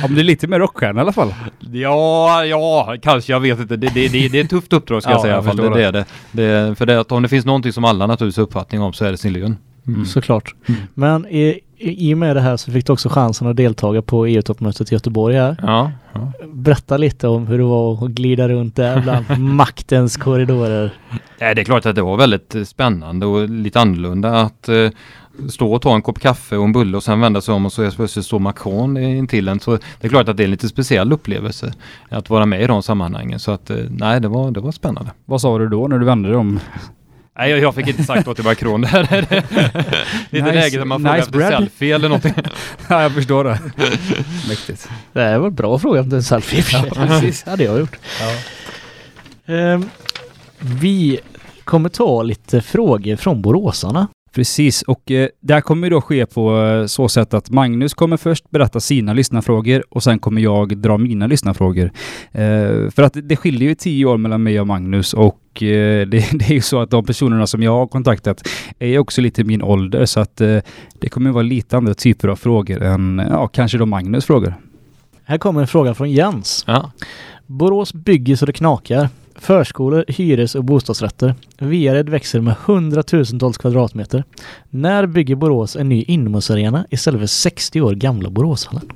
[0.00, 1.34] Ja, men det är lite mer rockstjärna i alla fall.
[1.72, 3.76] ja, ja, kanske, jag vet inte.
[3.76, 5.56] Det, det, det, det är ett tufft uppdrag ska Ja, jag säga i alla fall.
[5.56, 6.04] Det, det är det.
[6.32, 6.74] det.
[6.74, 9.10] För det, att om det finns någonting som alla naturligtvis har uppfattning om så är
[9.10, 9.56] det sin lön.
[9.86, 10.06] Mm.
[10.06, 10.54] Såklart.
[10.68, 10.80] Mm.
[10.94, 14.26] Men i, i, och med det här så fick du också chansen att deltaga på
[14.26, 15.56] EU-toppmötet i Göteborg här.
[15.62, 16.32] Ja, ja.
[16.46, 20.92] Berätta lite om hur det var att glida runt där bland maktens korridorer.
[21.40, 24.88] Nej, det är klart att det var väldigt eh, spännande och lite annorlunda att eh,
[25.48, 27.72] stå och ta en kopp kaffe och en bulle och sen vända sig om och
[27.72, 29.60] så plötsligt står Macron intill en.
[29.60, 31.72] Så det är klart att det är en lite speciell upplevelse
[32.08, 33.38] att vara med i de sammanhangen.
[33.38, 35.10] Så att eh, nej, det var, det var spännande.
[35.24, 36.60] Vad sa du då när du vände dig om?
[37.38, 38.80] Nej, jag, fick inte sagt något till Macron.
[38.90, 39.12] Det är
[40.30, 42.32] lite Nice- läge där man frågar nice efter selfie eller någonting.
[42.88, 43.58] ja, jag förstår det.
[44.48, 44.88] Mäktigt.
[45.12, 46.64] Det här var en bra fråga om en selfie.
[46.72, 47.44] Ja, precis.
[47.46, 47.96] hade jag gjort.
[49.46, 49.90] Ehm,
[50.58, 51.18] vi
[51.64, 54.08] kommer ta lite frågor från boråsarna.
[54.34, 57.94] Precis, och eh, det här kommer ju då ske på eh, så sätt att Magnus
[57.94, 61.92] kommer först berätta sina lyssnarfrågor och sen kommer jag dra mina lyssnarfrågor.
[62.32, 66.32] Eh, för att det skiljer ju tio år mellan mig och Magnus och eh, det,
[66.32, 69.62] det är ju så att de personerna som jag har kontaktat är också lite min
[69.62, 70.58] ålder så att eh,
[70.98, 74.54] det kommer vara lite andra typer av frågor än ja, kanske då Magnus frågor.
[75.24, 76.64] Här kommer en fråga från Jens.
[76.66, 76.90] Ja.
[77.46, 79.08] Borås bygger så det knakar.
[79.34, 81.34] Förskolor, hyres och bostadsrätter.
[81.58, 84.24] Viared växer med hundratusentals kvadratmeter.
[84.70, 88.92] När bygger Borås en ny inomhusarena istället för 60 år gamla Boråshallen?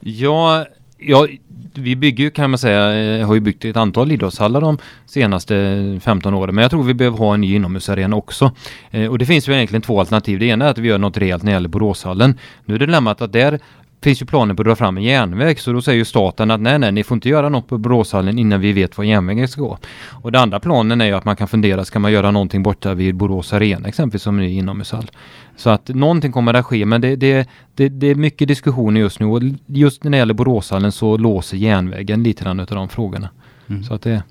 [0.00, 0.66] Ja,
[0.98, 1.26] ja,
[1.74, 6.00] vi bygger ju kan man säga, eh, har ju byggt ett antal idrottshallar de senaste
[6.02, 6.54] 15 åren.
[6.54, 8.52] Men jag tror vi behöver ha en ny inomhusarena också.
[8.90, 10.38] Eh, och det finns ju egentligen två alternativ.
[10.38, 12.38] Det ena är att vi gör något rejält när det gäller Boråshallen.
[12.64, 13.58] Nu är det dilemmat att där
[14.04, 16.60] finns ju planer på att dra fram en järnväg så då säger ju staten att
[16.60, 19.60] nej, nej, ni får inte göra något på Boråshallen innan vi vet var järnvägen ska
[19.60, 19.78] gå.
[20.10, 22.94] Och den andra planen är ju att man kan fundera, ska man göra någonting borta
[22.94, 25.10] vid Borås Arena exempelvis som ny inomhushall?
[25.56, 29.20] Så att någonting kommer att ske men det, det, det, det är mycket diskussioner just
[29.20, 33.28] nu och just när det gäller Boråshallen så låser järnvägen lite grann utav de frågorna.
[33.68, 33.84] Mm.
[33.84, 34.22] Så att det,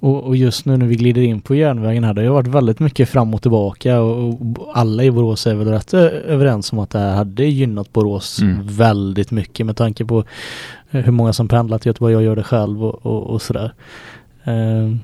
[0.00, 2.80] Och, och just nu när vi glider in på järnvägen här, det har varit väldigt
[2.80, 6.78] mycket fram och tillbaka och, och alla i Borås är väl rätt ö- överens om
[6.78, 8.58] att det här hade gynnat Borås Mm.
[8.62, 10.24] väldigt mycket med tanke på
[10.90, 13.72] eh, hur många som pendlar till Göteborg, jag gör det själv och, och, och sådär.
[14.44, 14.96] Eh,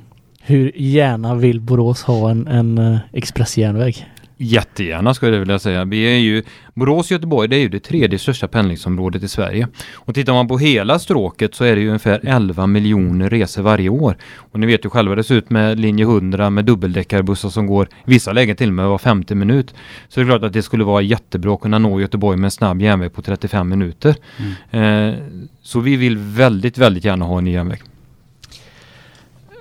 [0.42, 4.06] hur gärna vill Borås ha en, en eh, expressjärnväg?
[4.44, 5.84] Jättegärna skulle jag vilja säga.
[5.84, 6.42] Vi är ju,
[6.74, 9.68] Borås-Göteborg det är ju det tredje största pendlingsområdet i Sverige.
[9.94, 13.88] Och tittar man på hela stråket så är det ju ungefär 11 miljoner resor varje
[13.88, 14.16] år.
[14.36, 17.86] Och ni vet ju själva det ser ut med linje 100 med dubbeldäckarbussar som går
[17.86, 19.74] i vissa lägen till och med var 50 minut.
[20.08, 22.50] Så det är klart att det skulle vara jättebra att kunna nå Göteborg med en
[22.50, 24.14] snabb järnväg på 35 minuter.
[24.70, 25.14] Eh,
[25.62, 27.82] så vi vill väldigt, väldigt gärna ha en ny järnväg.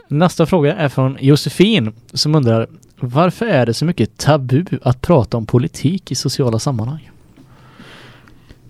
[0.08, 2.68] Nästa fråga är från Josefin som undrar
[3.00, 7.10] varför är det så mycket tabu att prata om politik i sociala sammanhang?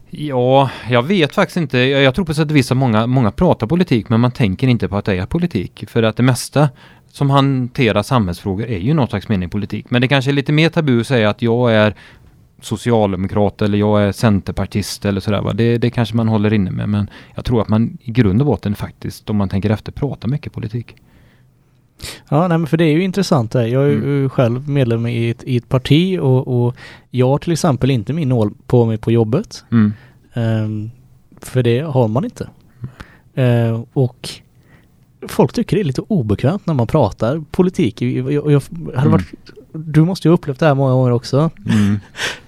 [0.10, 1.78] Ja, jag vet faktiskt inte.
[1.78, 4.68] Jag, jag tror på sätt och vis att många, många pratar politik men man tänker
[4.68, 5.84] inte på att det är politik.
[5.88, 6.70] För att det mesta
[7.08, 9.86] som hanterar samhällsfrågor är ju något slags mening politik.
[9.90, 11.96] Men det kanske är lite mer tabu att säga att jag är
[12.62, 15.54] socialdemokrat eller jag är centerpartist eller sådär.
[15.54, 16.90] Det, det kanske man håller inne med.
[16.90, 20.28] Men jag tror att man i grund och botten faktiskt, om man tänker efter, pratar
[20.28, 20.96] mycket politik.
[22.30, 23.68] Ja, nej, men för det är ju intressant det.
[23.68, 26.76] Jag är ju själv medlem i ett, i ett parti och, och
[27.10, 29.64] jag har till exempel inte min nål på mig på jobbet.
[29.72, 29.94] Mm.
[30.34, 30.92] Ehm,
[31.42, 32.50] för det har man inte.
[33.36, 34.30] Ehm, och
[35.28, 38.02] folk tycker det är lite obekvämt när man pratar politik.
[38.02, 38.62] Jag, jag, jag
[38.96, 39.34] hade varit,
[39.72, 41.50] Du måste ju ha upplevt det här många gånger också.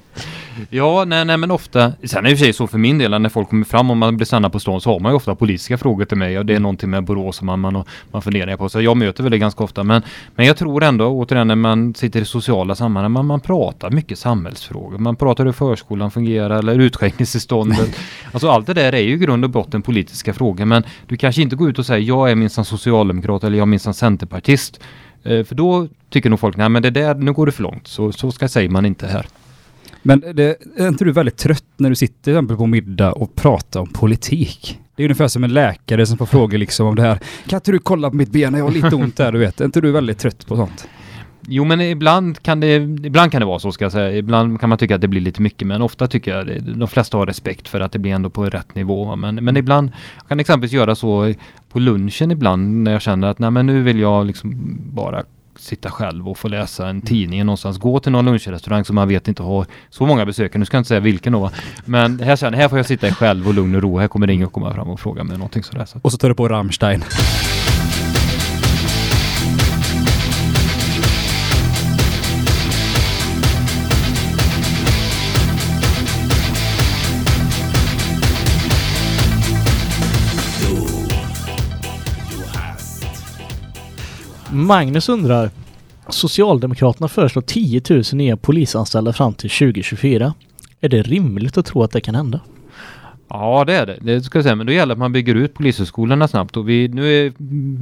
[0.55, 0.67] Mm.
[0.69, 2.97] Ja, nej, nej men ofta, sen är det i och för sig så för min
[2.97, 5.15] del när folk kommer fram och man blir stanna på stan så har man ju
[5.15, 8.21] ofta politiska frågor till mig och det är någonting med Borås som man, man, man
[8.21, 8.69] funderar på.
[8.69, 10.01] Så jag möter väl det ganska ofta men,
[10.35, 14.19] men jag tror ändå återigen när man sitter i sociala sammanhang, man, man pratar mycket
[14.19, 14.97] samhällsfrågor.
[14.97, 17.99] Man pratar hur förskolan fungerar eller utskänkningstillståndet.
[18.31, 21.41] alltså allt det där är ju i grund och botten politiska frågor men du kanske
[21.41, 24.79] inte går ut och säger jag är minsann socialdemokrat eller jag är minsann centerpartist.
[25.23, 27.87] Eh, För då tycker nog folk, nej men det där, nu går det för långt.
[27.87, 29.25] Så, så ska säger man inte här.
[30.07, 33.35] Men det, är inte du väldigt trött när du sitter till exempel på middag och
[33.35, 34.79] pratar om politik?
[34.95, 37.19] Det är ungefär som en läkare som får frågor liksom om det här.
[37.47, 38.53] Kan inte du kolla på mitt ben?
[38.53, 39.61] Jag har lite ont där, du vet.
[39.61, 40.87] Är inte du väldigt trött på sånt?
[41.47, 44.17] Jo men ibland kan det, ibland kan det vara så ska jag säga.
[44.17, 46.87] Ibland kan man tycka att det blir lite mycket men ofta tycker jag det, de
[46.87, 49.15] flesta har respekt för att det blir ändå på rätt nivå.
[49.15, 51.33] Men, men ibland jag kan exempelvis göra så
[51.69, 55.23] på lunchen ibland när jag känner att nej men nu vill jag liksom bara
[55.59, 57.77] sitta själv och få läsa en tidning någonstans.
[57.77, 60.59] Gå till någon lunchrestaurang som man vet inte har så många besökare.
[60.59, 61.39] Nu ska jag inte säga vilken då.
[61.39, 61.51] va.
[61.85, 63.99] Men här känner här får jag sitta själv och lugn och ro.
[63.99, 65.85] Här kommer ingen att komma fram och fråga mig någonting sådär.
[65.85, 65.99] Så.
[66.01, 67.03] Och så tar du på Rammstein.
[84.55, 85.49] Magnus undrar
[86.09, 90.33] Socialdemokraterna föreslår 10 000 nya polisanställda fram till 2024.
[90.81, 92.39] Är det rimligt att tro att det kan hända?
[93.27, 93.97] Ja, det är det.
[94.01, 94.55] Det ska jag säga.
[94.55, 96.57] Men då gäller det att man bygger ut polishögskolorna snabbt.
[96.57, 97.33] Och vi, nu är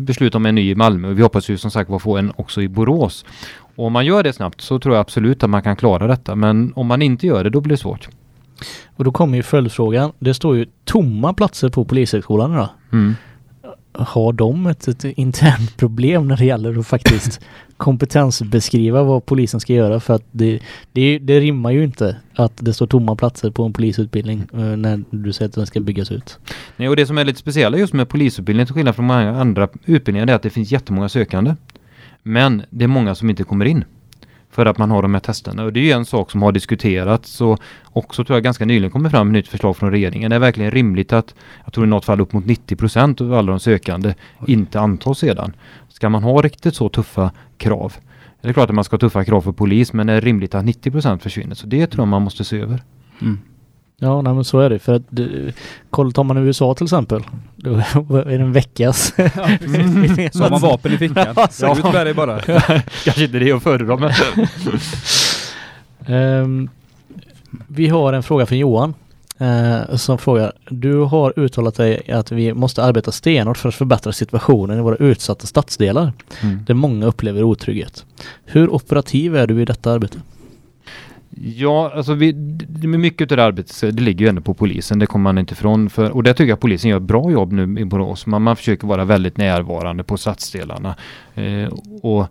[0.05, 2.33] beslut om en ny i Malmö och vi hoppas ju som sagt var få en
[2.36, 3.25] också i Borås.
[3.75, 6.36] Och om man gör det snabbt så tror jag absolut att man kan klara detta.
[6.36, 8.09] Men om man inte gör det, då blir det svårt.
[8.95, 10.12] Och då kommer ju följdfrågan.
[10.19, 12.69] Det står ju tomma platser på polishögskolan idag.
[12.91, 13.15] Mm.
[13.93, 17.41] Har de ett, ett internt problem när det gäller att faktiskt
[17.77, 19.99] kompetensbeskriva vad polisen ska göra?
[19.99, 20.60] För att det,
[20.91, 25.03] det, det rimmar ju inte att det står tomma platser på en polisutbildning eh, när
[25.10, 26.39] du säger att den ska byggas ut.
[26.77, 29.67] Nej, och det som är lite speciella just med polisutbildningen till skillnad från många andra
[29.86, 31.56] utbildningar är att det finns jättemånga sökande.
[32.23, 33.86] Men det är många som inte kommer in.
[34.53, 35.63] För att man har de här testerna.
[35.63, 38.91] Och det är ju en sak som har diskuterats och också tror jag ganska nyligen
[38.91, 40.29] kommer fram ett nytt förslag från regeringen.
[40.29, 43.33] Det är verkligen rimligt att, jag tror i något fall upp mot 90 procent av
[43.33, 44.13] alla de sökande
[44.47, 45.55] inte antas sedan.
[45.89, 47.93] Ska man ha riktigt så tuffa krav?
[48.41, 50.55] Det är klart att man ska ha tuffa krav för polis men det är rimligt
[50.55, 51.55] att 90 procent försvinner.
[51.55, 52.83] Så det tror jag man måste se över.
[53.21, 53.39] Mm.
[53.97, 54.79] Ja, nej, men så är det.
[54.79, 55.53] För att det,
[55.89, 57.23] kolla, tar man USA till exempel.
[57.56, 59.13] Då är det en veckas.
[60.34, 61.27] Så har man vapen i fickan.
[61.62, 61.77] Ja.
[61.77, 62.39] Ut med dig bara.
[63.03, 64.12] Kanske inte det att föredra men...
[66.06, 66.69] Ehm,
[67.67, 68.93] vi har en fråga från Johan.
[69.38, 74.12] eh, som frågar, du har uttalat dig att vi måste arbeta stenhårt för att förbättra
[74.13, 76.60] situationen i våra utsatta stadsdelar Mm.
[76.67, 78.06] där många upplever otrygghet.
[78.45, 80.17] Hur operativ är du i detta arbete?
[81.36, 82.34] Ja, alltså vi,
[82.84, 85.89] mycket av det arbetet det ligger ju ändå på polisen, det kommer man inte ifrån.
[85.89, 88.26] För, och det tycker jag polisen gör ett bra jobb nu i Borås.
[88.26, 90.96] Man, man försöker vara väldigt närvarande på stadsdelarna.
[91.36, 92.28] Eh, och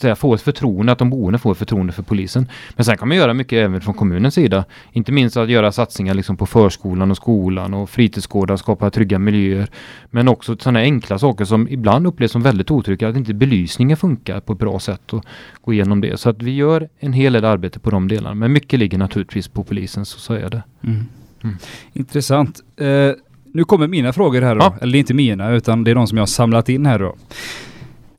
[0.00, 2.48] säga, få ett förtroende, att de boende får ett förtroende för polisen.
[2.76, 4.64] Men sen kan man göra mycket även från kommunens sida.
[4.92, 9.68] Inte minst att göra satsningar liksom på förskolan och skolan och fritidsgårdar, skapa trygga miljöer.
[10.10, 14.40] Men också sådana enkla saker som ibland upplevs som väldigt otrygga, att inte belysningen funkar
[14.40, 15.24] på ett bra sätt och
[15.60, 16.20] gå igenom det.
[16.20, 18.34] Så att vi gör en hel del arbete på de delarna.
[18.34, 20.62] Men mycket ligger naturligtvis på polisen, så, så är det.
[20.82, 21.04] Mm.
[21.42, 21.56] Mm.
[21.92, 22.60] Intressant.
[22.76, 23.10] Eh,
[23.54, 24.60] nu kommer mina frågor här då.
[24.60, 24.76] Ja.
[24.80, 27.16] Eller inte mina, utan det är de som jag har samlat in här då.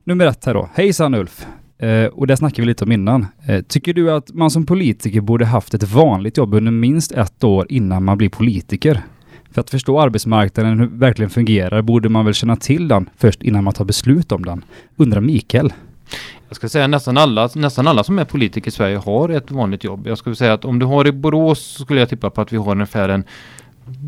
[0.03, 0.69] Nummer ett här då.
[0.73, 1.45] Hejsan Ulf.
[1.79, 3.27] Eh, och det snackade vi lite om innan.
[3.47, 7.43] Eh, tycker du att man som politiker borde haft ett vanligt jobb under minst ett
[7.43, 9.01] år innan man blir politiker?
[9.51, 13.63] För att förstå arbetsmarknaden hur verkligen fungerar borde man väl känna till den först innan
[13.63, 14.63] man tar beslut om den.
[14.95, 15.73] Undrar Mikael.
[16.47, 19.83] Jag ska säga nästan alla, nästan alla som är politiker i Sverige har ett vanligt
[19.83, 20.07] jobb.
[20.07, 22.53] Jag skulle säga att om du har i Borås så skulle jag tippa på att
[22.53, 23.23] vi har ungefär en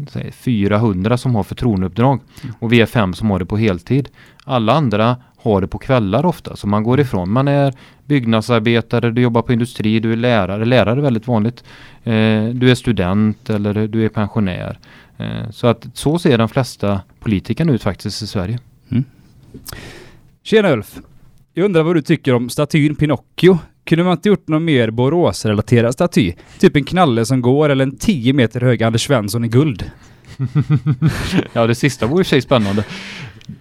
[0.10, 2.20] säg, 400 som har förtroendeuppdrag.
[2.60, 4.10] Och vi är fem som har det på heltid.
[4.44, 7.32] Alla andra har det på kvällar ofta, så man går ifrån.
[7.32, 7.73] Man är
[8.06, 10.65] byggnadsarbetare, du jobbar på industri, du är lärare.
[10.65, 11.63] Lärare är väldigt vanligt.
[12.04, 14.80] Eh, du är student eller du är pensionär.
[15.17, 18.60] Eh, så att så ser de flesta politikerna ut faktiskt i Sverige.
[20.43, 20.99] Tjena Ulf!
[21.54, 23.60] Jag undrar vad du tycker om statyn Pinocchio?
[23.84, 26.34] Kunde man inte gjort någon mer Borås-relaterad staty?
[26.60, 29.91] Typ en knalle som går eller en 10 meter hög Anders Svensson i guld?
[31.54, 32.86] Ja, det sista vore i sig spännande.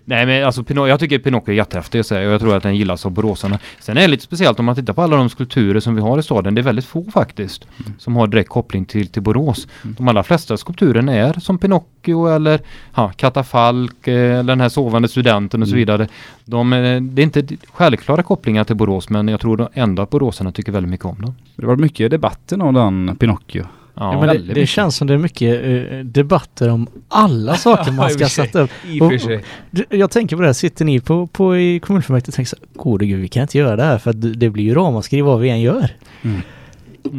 [0.04, 3.06] Nej men alltså Pino- jag tycker Pinocchio är jättehäftig och jag tror att den gillas
[3.06, 3.58] av boråsarna.
[3.80, 6.18] Sen är det lite speciellt om man tittar på alla de skulpturer som vi har
[6.18, 6.54] i staden.
[6.54, 7.66] Det är väldigt få faktiskt
[7.98, 9.68] som har direkt koppling till, till Borås.
[9.82, 12.60] De allra flesta skulpturerna är som Pinocchio eller
[12.94, 15.78] ja, Katafalk eh, eller den här sovande studenten och så Mm.
[15.78, 16.08] vidare.
[16.44, 20.52] De, eh, det är inte självklara kopplingar till Borås men jag tror ändå att boråsarna
[20.52, 21.34] tycker väldigt mycket om dem.
[21.56, 23.64] Det var mycket debatten om den Pinocchio.
[23.94, 27.92] Ja, Ja, men det, det känns som det är mycket eh, debatter om alla saker
[27.92, 28.70] man ska sätta upp.
[28.88, 29.44] I och sig.
[29.90, 32.82] Jag tänker på det här, sitter ni på, på i kommunfullmäktige och tänker så här,
[32.82, 35.40] gode gud vi kan inte göra det här för att det- blir ju ramaskri vad
[35.40, 35.90] vi än gör.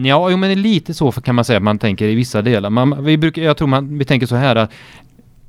[0.03, 2.69] Ja, jo, men lite så kan man säga att man tänker i vissa delar.
[2.69, 4.71] Man, vi brukar, jag tror man, vi tänker så här att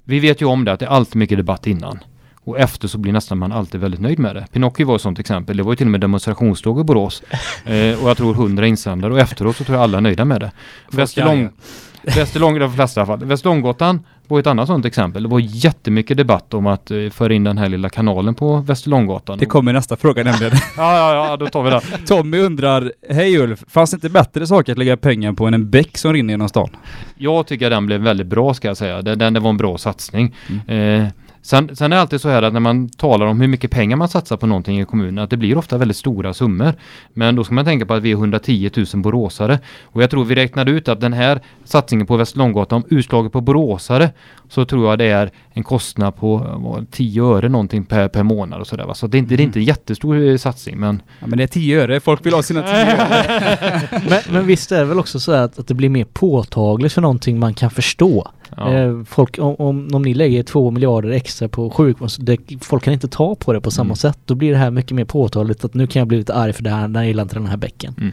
[0.05, 1.99] vi vet ju om det att det är alltid mycket debatt innan.
[2.45, 4.47] Och efter så blir nästan man alltid väldigt nöjd med det.
[4.53, 5.57] Pinocchio var ett sånt exempel.
[5.57, 7.23] Det var ju till och med demonstrationståg i Borås.
[7.67, 9.13] Eh, och jag tror hundra insändare.
[9.13, 10.53] Och efteråt så tror jag alla är nöjda med det.
[10.91, 11.51] Västerlång,
[12.03, 13.29] Västerlång, de flesta i alla fall.
[13.29, 15.23] Västerlånggatan var ett annat sånt exempel.
[15.23, 19.39] Det var jättemycket debatt om att eh, föra in den här lilla kanalen på Västerlånggatan.
[19.39, 20.53] Det kommer nästa fråga nämligen.
[20.77, 21.81] Ja, ja, ja, då tar vi det.
[22.07, 25.71] Tommy undrar, hej Ulf, fanns det inte bättre saker att lägga pengar på än en
[25.71, 26.69] bäck som rinner genom stan?
[27.17, 29.03] Jag tycker den blev väldigt bra ska jag säga.
[29.03, 30.35] Den, den det var en bra satsning.
[30.67, 31.05] Eh,
[31.43, 33.97] sen, sen är det alltid så här att när man talar om hur mycket pengar
[33.97, 36.75] man satsar på någonting i kommunen, att det blir ofta väldigt stora summor.
[37.13, 39.59] Men då ska man tänka på att vi är 110 000 boråsare.
[39.83, 44.11] Och jag tror vi räknade ut att den här satsningen på Västerlånggatan, utslaget på boråsare,
[44.49, 48.23] så tror jag det är en kostnad på eh, vad, 10 öre någonting per, per
[48.23, 48.95] månad och sådär.
[48.95, 51.45] Så det är inte, det är inte en jättestor eh, satsning men Ja, men det
[51.45, 53.83] är 10 öre, folk vill ha sina 10 öre.
[54.09, 57.01] Men, men visst är det väl också så att, att det blir mer påtagligt för
[57.01, 58.31] någonting man kan förstå.
[58.57, 58.73] Ja.
[58.73, 62.85] Eh, folk, om, om, om ni lägger två miljarder extra på sjukvård, så det, folk
[62.85, 63.97] kan inte ta på det på samma Mm.
[63.97, 64.19] sätt.
[64.25, 66.63] Då blir det här mycket mer påtagligt att nu kan jag bli lite arg för
[66.63, 68.13] det här, när jag gillar inte den här bäcken.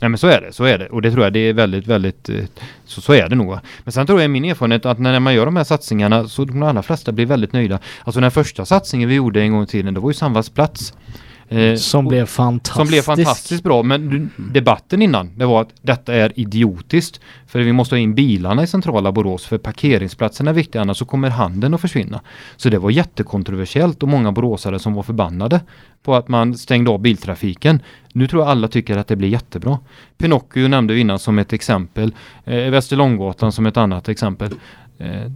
[0.00, 0.86] Nej men så är det, så är det.
[0.86, 2.36] Och det tror jag det är väldigt, väldigt, eh,
[2.84, 3.58] så, så är det nog.
[3.84, 6.62] Men sen tror jag min erfarenhet att när man gör de här satsningarna så de
[6.62, 7.78] allra flesta blir väldigt nöjda.
[8.04, 10.94] Alltså den första satsningen vi gjorde en gång i tiden, det var ju Sandvalls plats.
[11.50, 12.76] Eh, Som och- blev fantastiskt.
[12.76, 13.82] som blev fantastiskt bra.
[13.82, 17.20] Men debatten innan, det var att detta är idiotiskt.
[17.46, 21.04] För vi måste ha in bilarna i centrala Borås för parkeringsplatserna är viktiga annars så
[21.04, 22.20] kommer handeln att försvinna.
[22.56, 25.60] Så det var jättekontroversiellt och många boråsare som var förbannade
[26.02, 27.82] på att man stängde av biltrafiken.
[28.12, 29.78] Nu tror jag alla tycker att det blir jättebra.
[30.18, 32.12] Pinocchio nämnde vi innan som ett exempel.
[32.44, 34.52] Eh, Västerlånggatan som ett annat exempel.
[34.98, 35.32] Eh,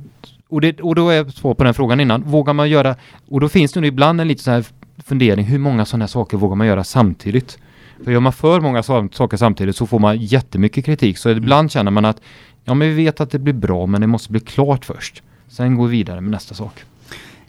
[0.48, 2.22] och, det, och då är svar på den frågan innan.
[2.22, 2.96] Vågar man göra,
[3.28, 4.64] och då finns det nu ibland en liten så här
[4.98, 7.58] fundering, hur många sådana här saker vågar man göra samtidigt?
[8.04, 11.18] För gör man för många sa- saker samtidigt så får man jättemycket kritik.
[11.18, 12.20] Så ibland känner man att
[12.64, 15.22] ja men vi vet att det blir bra men det måste bli klart först.
[15.48, 16.84] Sen går vi vidare med nästa sak.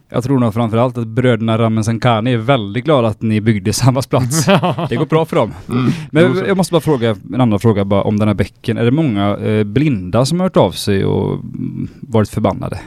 [0.09, 4.45] Jag tror nog framförallt att bröderna Ramazan är väldigt glada att ni byggde samma plats.
[4.89, 5.53] Det går bra för dem.
[5.69, 5.91] Mm.
[6.11, 8.77] Men jag måste bara fråga en annan fråga bara om den här bäcken.
[8.77, 11.39] Är det många eh, blinda som har hört av sig och
[12.01, 12.79] varit förbannade?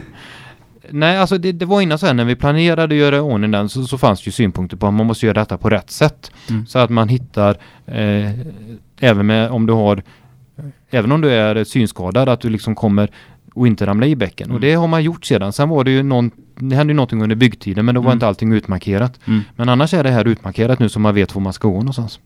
[0.90, 3.50] Nej, alltså det, det var innan så här när vi planerade att göra i ordning
[3.50, 5.90] den så, så fanns det ju synpunkter på att man måste göra detta på rätt
[5.90, 6.30] sätt.
[6.50, 6.66] Mm.
[6.66, 7.56] Så att man hittar,
[7.86, 8.30] eh,
[9.00, 10.02] även med om du har,
[10.90, 13.10] även om du är synskadad, att du liksom kommer
[13.54, 14.44] och inte ramla i bäcken.
[14.44, 14.54] Mm.
[14.54, 15.52] Och det har man gjort sedan.
[15.52, 18.16] Sen var det ju någon, det hände ju någonting under byggtiden men då var Mm.
[18.16, 19.20] inte allting utmarkerat.
[19.26, 19.40] Mm.
[19.56, 22.20] Men annars är det här utmarkerat nu så man vet var man ska gå någonstans.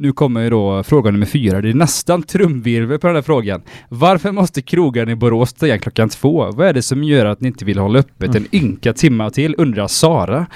[0.00, 1.60] Nu kommer ju då fråga nummer fyra.
[1.60, 3.62] Det är nästan trumvirvel på den här frågan.
[3.88, 6.50] Varför måste krogarna i Borås stänga klockan två?
[6.50, 9.54] Vad är det som gör att ni inte vill hålla öppet en ynka timme till?
[9.58, 10.46] Undrar Sara.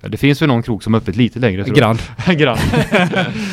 [0.00, 1.96] Ja, Det finns väl någon krog som är öppet lite längre tror jag.
[2.26, 2.36] Grann.
[2.36, 2.58] Grann.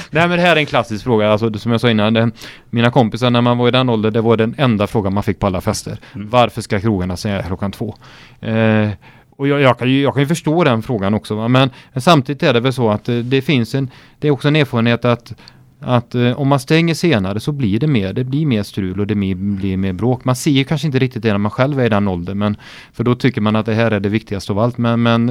[0.10, 2.14] Nej men det här är en klassisk fråga, alltså som jag sa innan.
[2.14, 2.32] Det,
[2.70, 5.40] mina kompisar när man var i den åldern, det var den enda frågan man fick
[5.40, 5.98] på alla fester.
[6.16, 6.30] Mm.
[6.30, 7.96] Varför ska krogarna stänga klockan två?
[8.42, 8.90] Eh,
[9.36, 11.48] och jag, jag, kan ju, jag kan ju förstå den frågan också, va?
[11.48, 14.48] Men, men samtidigt är det väl så att eh, det finns en, det är också
[14.48, 15.34] en erfarenhet att
[15.80, 19.08] att eh, om man stänger senare så blir det mer, det blir mer strul och
[19.08, 20.26] det blir, blir mer bråk.
[20.26, 22.58] Man ser ju kanske inte riktigt det när man själv är i den åldern, men
[22.94, 24.78] för då tycker man att det här är det viktigaste av allt.
[24.78, 25.28] Men, men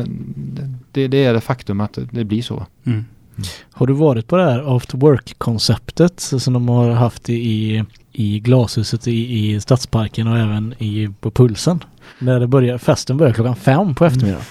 [0.93, 2.67] det, det är det faktum att det blir så.
[2.87, 3.05] Mm.
[3.73, 7.85] Har du varit på det här after work-konceptet som de har haft i,
[8.15, 11.85] i glashuset i, i Stadsparken och även i, på Pulsen?
[12.19, 14.45] När det börjar, festen börjar klockan fem på eftermiddagen.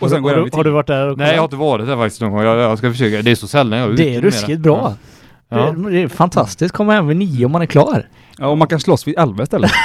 [0.00, 1.86] Och sen går har, du, har du varit där och Nej, jag har inte varit
[1.86, 2.42] där faktiskt någon gång.
[2.42, 3.22] Jag, jag ska försöka.
[3.22, 4.94] Det är så sällan jag är ute Det är ruskigt bra.
[5.48, 5.70] Ja.
[5.70, 6.74] Det, det är fantastiskt.
[6.74, 8.08] Komma hem vid nio om man är klar.
[8.38, 9.70] Ja, och man kan slåss vid elva istället.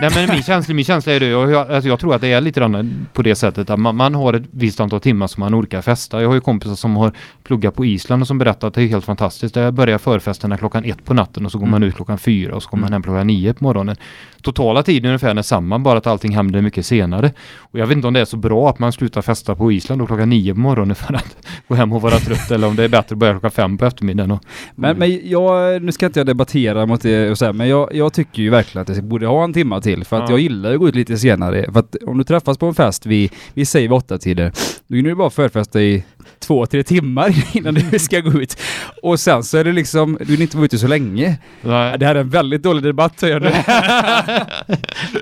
[0.00, 2.32] Nej men min känsla, min känsla är det, och jag, alltså jag tror att det
[2.32, 5.40] är lite grann på det sättet att man, man har ett visst antal timmar som
[5.40, 6.22] man orkar festa.
[6.22, 7.12] Jag har ju kompisar som har
[7.42, 9.54] pluggat på Island och som berättar att det är helt fantastiskt.
[9.54, 11.88] Där börjar förfesterna klockan ett på natten och så går man Mm.
[11.88, 12.92] ut klockan fyra och så kommer man Mm.
[12.92, 13.96] hem klockan nio på morgonen.
[14.42, 17.32] Totala tiden är ungefär densamma, bara att allting händer mycket senare.
[17.56, 20.00] Och jag vet inte om det är så bra att man slutar festa på Island
[20.00, 21.36] då klockan nio på morgonen för att
[21.68, 23.84] gå hem och vara trött eller om det är bättre att börja klockan fem på
[23.84, 24.30] eftermiddagen.
[24.30, 24.40] Och,
[24.74, 27.94] Men, men jag, nu ska inte jag debattera mot det och så här, men jag,
[27.94, 30.04] jag tycker ju verkligen att det borde ha en timma till.
[30.04, 30.32] För att Ja.
[30.32, 31.72] jag gillar att gå ut lite senare.
[31.72, 34.52] För att om du träffas på en fest vid, vi säger vid åtta tider,
[34.86, 36.04] då hinner du bara förfesta i
[36.40, 38.56] två, tre timmar innan du ska gå ut.
[39.02, 41.38] Och sen så är det liksom, du vill inte vara ute så länge.
[41.62, 41.98] Nej.
[41.98, 43.52] Det här är en väldigt dålig debatt hör jag nu.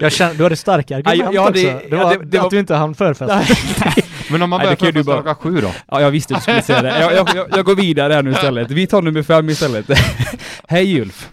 [0.00, 1.88] Jag känner, du hade starka argument Ja, ja, det- också.
[1.90, 3.42] Det ja, var, det- det att var- du inte hann förfesta.
[4.30, 5.70] Men om man Nej, börjar det kan förfesta bara- klockan sju då?
[5.90, 7.00] Ja, jag visste att du skulle säga det.
[7.00, 8.70] Jag, jag, jag, jag går vidare här nu istället.
[8.70, 9.86] Vi tar nummer fem istället.
[10.68, 11.28] Hej Ulf!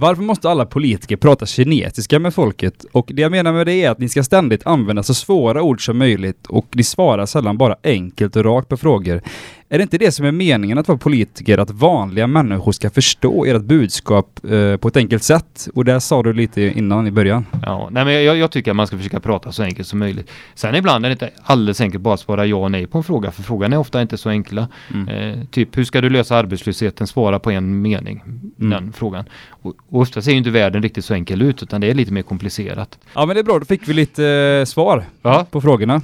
[0.00, 2.84] Varför måste alla politiker prata kinesiska med folket?
[2.92, 5.84] Och det jag menar med det är att ni ska ständigt använda så svåra ord
[5.84, 9.22] som möjligt och ni svarar sällan bara enkelt och rakt på frågor.
[9.70, 13.44] Är det inte det som är meningen att vara politiker, att vanliga människor ska förstå
[13.44, 15.68] ert budskap eh, på ett enkelt sätt?
[15.74, 17.46] Och det sa du lite innan i början.
[17.62, 20.30] Ja, nej men jag, jag tycker att man ska försöka prata så enkelt som möjligt.
[20.54, 23.04] Sen ibland är det inte alldeles enkelt bara att svara ja och nej på en
[23.04, 24.68] fråga, för frågan är ofta inte så enkla.
[24.94, 25.08] Mm.
[25.08, 27.06] Eh, typ, hur ska du lösa arbetslösheten?
[27.06, 28.22] Svara på en mening,
[28.60, 28.70] Mm.
[28.70, 29.24] den frågan.
[29.50, 32.12] Och, och ofta ser ju inte världen riktigt så enkel ut, utan det är lite
[32.12, 32.98] mer komplicerat.
[33.14, 35.46] Ja men det är bra, då fick vi lite eh, svar Ja.
[35.50, 36.02] på frågorna.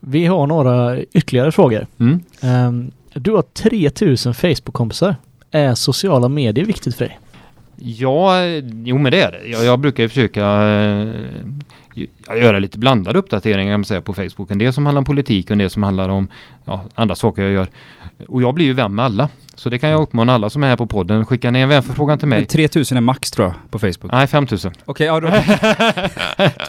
[0.00, 1.86] Vi har några ytterligare frågor.
[2.00, 2.20] Mm.
[2.40, 5.16] Ehm, du har 3000 Facebook-kompisar.
[5.50, 7.18] Är sociala medier viktigt för dig?
[7.76, 8.46] Ja,
[8.84, 9.48] jo men det är det.
[9.48, 11.08] Jag, jag brukar ju försöka eh,
[12.36, 14.50] göra lite blandade uppdateringar säga, på Facebook.
[14.50, 16.28] En del som handlar om politik och en del som handlar om
[16.64, 17.68] ja, andra saker jag gör.
[18.28, 19.28] Och jag blir ju vän med alla.
[19.54, 21.26] Så det kan jag uppmana alla som är här på podden.
[21.26, 22.46] Skicka ner en vänförfrågan till mig.
[22.46, 24.12] 3000 är max tror jag på Facebook.
[24.12, 24.72] Nej, 5000.
[24.84, 25.30] Okej, ja då.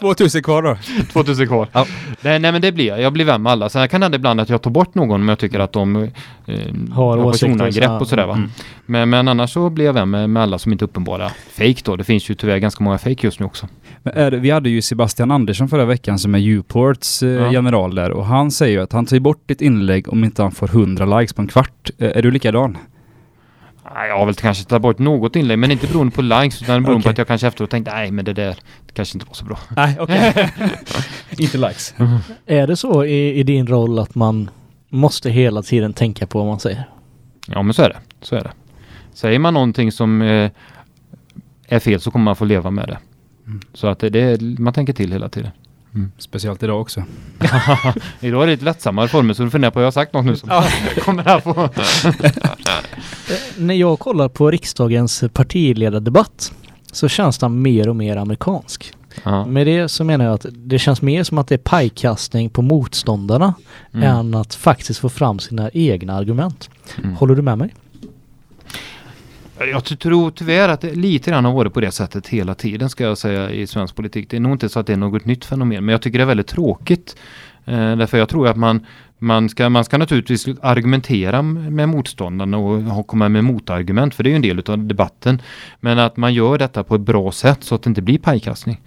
[0.00, 0.76] 2000 kvar då.
[1.12, 1.68] 2000 kvar.
[1.72, 1.86] Ja.
[2.20, 3.00] Nej, nej men det blir jag.
[3.00, 3.68] Jag blir vän med alla.
[3.68, 5.96] Sen kan det hända ibland att jag tar bort någon om jag tycker att de
[5.96, 6.10] eh,
[6.92, 7.98] Har och personangrepp så.
[7.98, 8.34] och sådär va.
[8.34, 8.50] Mm.
[8.86, 11.80] Men, men annars så blir jag vän med, med alla som inte är uppenbara fake
[11.84, 11.96] då.
[11.96, 13.68] Det finns ju tyvärr ganska många fake just nu också.
[14.02, 17.52] Men är det, vi hade ju Sebastian Andersson förra veckan som är Uports eh, Ja.
[17.52, 20.52] general där och han säger ju att han tar bort ditt inlägg om inte han
[20.52, 21.90] får 100 likes på en kvart.
[21.98, 22.78] Eh, är du likadan?
[23.94, 26.82] Nej, Jag har väl kanske tagit bort något inlägg men inte beroende på likes utan
[26.82, 27.10] beroende på Okej.
[27.10, 28.56] att jag kanske efteråt tänkte nej men det där
[28.86, 29.58] det kanske inte var så bra.
[29.76, 30.50] Nej, okej.
[31.38, 31.94] inte likes.
[32.46, 34.50] Är det så i, i din roll att man
[34.88, 36.84] måste hela tiden tänka på vad man säger?
[37.48, 37.96] Ja men så är det.
[38.22, 38.50] Så är det.
[39.14, 40.50] Säger man någonting som eh,
[41.68, 42.98] är fel så kommer man få leva med det.
[43.46, 43.60] Mm.
[43.74, 45.50] Så att det, det är, man tänker till hela tiden.
[46.18, 47.02] Speciellt idag också.
[48.20, 50.36] Idag är det lite lättsammare former så du funderar på jag har sagt något nu
[50.36, 50.48] som
[51.04, 51.68] kommer här på.
[53.28, 56.52] Eh, När jag kollar på riksdagens partiledardebatt
[56.92, 58.92] så känns den mer och mer amerikansk.
[59.24, 59.46] Ja.
[59.46, 62.62] Med det så menar jag att det känns mer som att det är pajkastning på
[62.62, 63.54] motståndarna
[63.92, 64.08] Mm.
[64.08, 66.70] än att faktiskt få fram sina egna argument.
[66.98, 67.16] Mm.
[67.16, 67.74] Håller du med mig?
[69.58, 73.04] Jag tror tyvärr att det lite grann har varit på det sättet hela tiden ska
[73.04, 74.30] jag säga i svensk politik.
[74.30, 76.24] Det är nog inte så att det är något nytt fenomen men jag tycker det
[76.24, 77.16] är väldigt tråkigt.
[77.64, 78.86] Eh, därför jag tror att man,
[79.18, 84.30] man, ska, man ska naturligtvis argumentera med motståndarna och komma med motargument för det är
[84.30, 85.42] ju en del av debatten.
[85.80, 88.80] Men att man gör detta på ett bra sätt så att det inte blir pajkastning.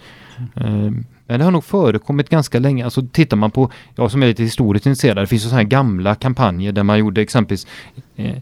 [0.55, 0.91] Eh,
[1.27, 2.83] men det har nog förekommit ganska länge.
[2.83, 5.69] Alltså tittar man på, jag som är lite historiskt intresserad, det finns ju sådana här
[5.69, 7.67] gamla kampanjer där man gjorde exempelvis
[8.15, 8.35] eh,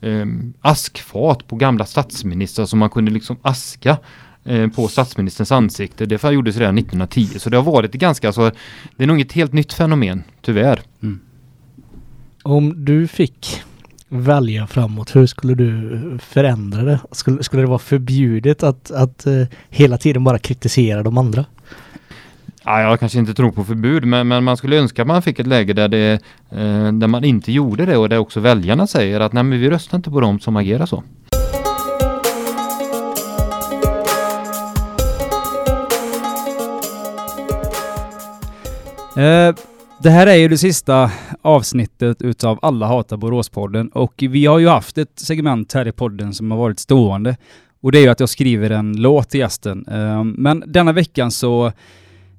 [0.00, 0.26] eh,
[0.60, 3.98] askfat på gamla statsministrar som man kunde liksom aska
[4.44, 6.06] eh, på statsministerns ansikte.
[6.06, 7.38] Det gjordes redan 1910.
[7.38, 8.50] Så det har varit ganska, alltså,
[8.96, 10.80] det är nog ett helt nytt fenomen, tyvärr.
[11.02, 11.20] Mm.
[12.42, 13.62] Om du fick
[14.08, 17.00] välja framåt, hur skulle du eh, förändra det?
[17.12, 21.44] Skulle, skulle det vara förbjudet att, att eh, hela tiden bara kritisera de andra?
[22.70, 25.38] Ja, jag kanske inte tror på förbud, men, men man skulle önska att man fick
[25.38, 26.12] ett läge där, det,
[26.50, 29.70] eh, där man inte gjorde det och där också väljarna säger att nej, men vi
[29.70, 30.96] röstar inte på dem som agerar så.
[39.20, 39.54] Eh,
[40.02, 41.10] det här är ju det sista
[41.42, 46.34] avsnittet utav Alla hatar Boråspodden och vi har ju haft ett segment här i podden
[46.34, 47.36] som har varit stående
[47.82, 49.86] och det är ju att jag skriver en låt till gästen.
[49.88, 51.72] Eh, men denna veckan så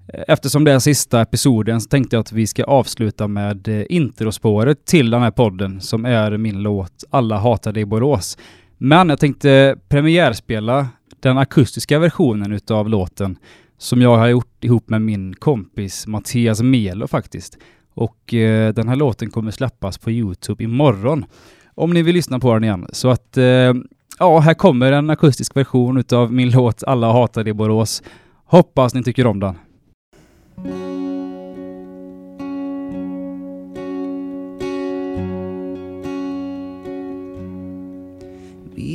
[0.07, 4.85] Eftersom det är sista episoden så tänkte jag att vi ska avsluta med eh, introspåret
[4.85, 8.37] till den här podden som är min låt Alla hatar dig Borås.
[8.77, 10.87] Men jag tänkte premiärspela
[11.19, 13.37] den akustiska versionen utav låten
[13.77, 17.57] som jag har gjort ihop med min kompis Mattias Melo faktiskt.
[17.93, 21.25] Och eh, den här låten kommer släppas på Youtube imorgon.
[21.75, 22.87] Om ni vill lyssna på den igen.
[22.91, 23.73] Så att eh,
[24.19, 28.03] ja, här kommer en akustisk version utav min låt Alla hatar dig Borås.
[28.45, 29.55] Hoppas ni tycker om den.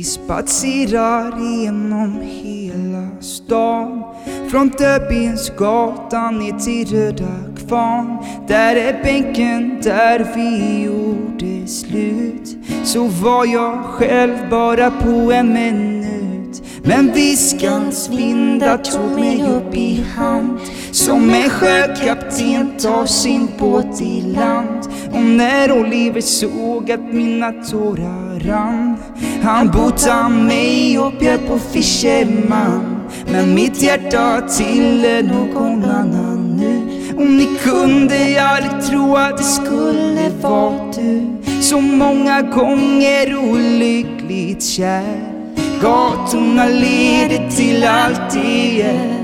[0.07, 4.03] Spatserar genom hela stan.
[4.51, 7.35] Från Döbensgatan ner till Röda
[7.67, 8.17] Kvarn.
[8.47, 12.57] Där är bänken där vi gjorde slut.
[12.83, 16.63] Så var jag själv bara på en minut.
[16.83, 20.59] Men viskans vindar tog mig upp i hand.
[20.97, 24.87] Som en sjökapten tar sin båt i land.
[25.11, 28.97] Och när Oliver såg att mina tårar rann
[29.43, 36.81] Han botade mig och bjöd på fisherman Men mitt hjärta tillhör någon annan nu.
[37.17, 41.21] Och ni kunde aldrig tro att det skulle vara du.
[41.61, 45.33] Så många gånger olyckligt kär.
[45.81, 49.16] Gatorna leder till allt det är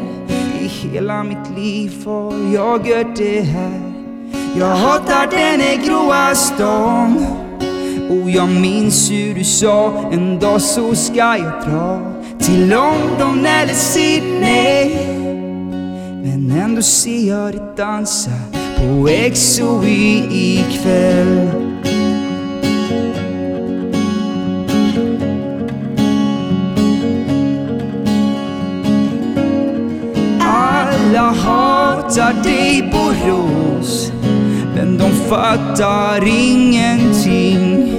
[0.64, 3.82] i hela mitt liv har jag gör det här.
[4.60, 7.26] Jag hatar den här gråa stan
[8.10, 12.02] och jag minns hur du sa en dag så ska jag dra
[12.40, 14.96] till London eller Sydney.
[16.24, 18.32] Men ändå ser jag dig dansa
[18.78, 21.50] på XOI ikväll.
[32.14, 34.12] Hatar dig Borås
[34.76, 37.94] men de fattar ingenting.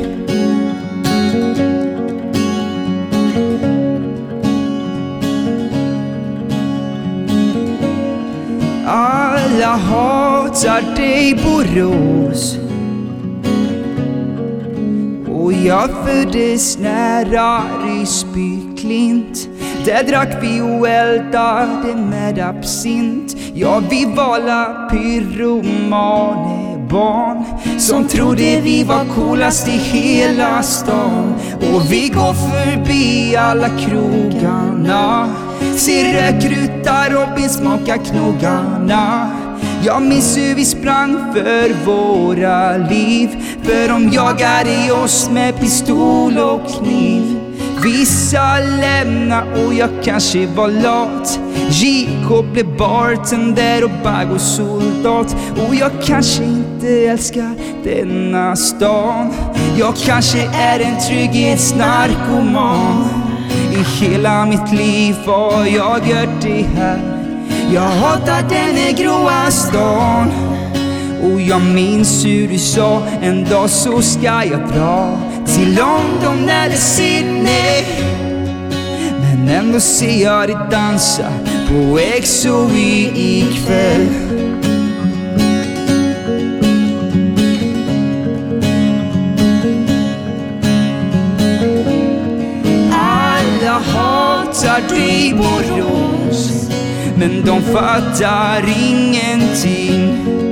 [8.86, 12.58] Alla hatar dig Borås
[15.28, 19.48] och jag föddes nära Ryssby klint
[19.84, 23.36] där drack vi och eldade med absint.
[23.54, 27.44] Ja, vi var alla pyromanebarn
[27.78, 31.34] Som trodde vi var coolast i hela stan.
[31.74, 35.34] Och vi går förbi alla krogarna
[35.76, 39.30] Ser rökruta Robin smaka knogarna.
[39.82, 43.28] Jag minns hur vi sprang för våra liv
[43.62, 47.43] För de jagade oss med pistol och kniv.
[47.84, 51.40] Vissa lämna och jag kanske var lat.
[51.70, 55.36] JK blev bartender och Baggo soldat.
[55.68, 57.54] Och jag kanske inte älskar
[57.84, 59.32] denna stan.
[59.78, 63.04] Jag kanske är en trygghetsnarkoman.
[63.72, 67.00] I hela mitt liv har jag gjort det här.
[67.74, 70.32] Jag hatar den gråa stan.
[71.22, 75.18] Och jag minns hur du sa en dag så ska jag dra
[75.54, 77.84] till London eller Sydney
[79.20, 81.32] Men ändå ser jag dig dansa
[81.68, 84.08] på XOI ikväll.
[92.92, 96.70] Alla hatar dig Borås
[97.16, 100.43] Men de fattar ingenting.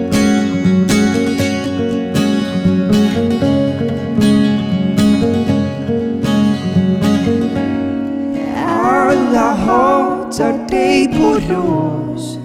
[11.57, 12.38] Borås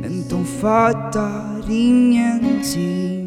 [0.00, 3.26] Men de fattar ingenting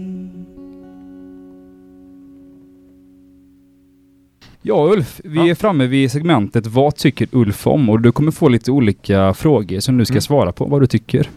[4.62, 5.48] Ja Ulf, vi Ja.
[5.50, 7.90] är framme vid segmentet Vad tycker Ulf om?
[7.90, 10.22] Och du kommer få lite olika frågor som du ska Mm.
[10.22, 11.30] svara på vad du tycker.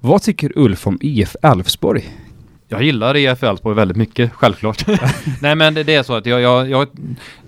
[0.00, 2.04] Vad tycker Ulf om IF Elfsborg?
[2.70, 4.84] Jag gillar EF Elfsborg väldigt mycket, självklart.
[5.42, 6.88] Nej men det, det är så att jag, jag, jag,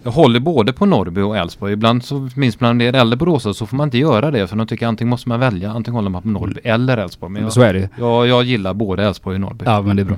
[0.03, 1.73] jag håller både på Norrby och Elfsborg.
[1.73, 4.67] Ibland så minst bland er äldre boråsare så får man inte göra det för de
[4.67, 7.33] tycker antingen måste man välja, antingen håller man på Norrby eller Elfsborg.
[7.33, 9.65] Men jag, Så är det jag, jag gillar både Elfsborg och Norrby.
[9.65, 10.17] Ja men det är bra.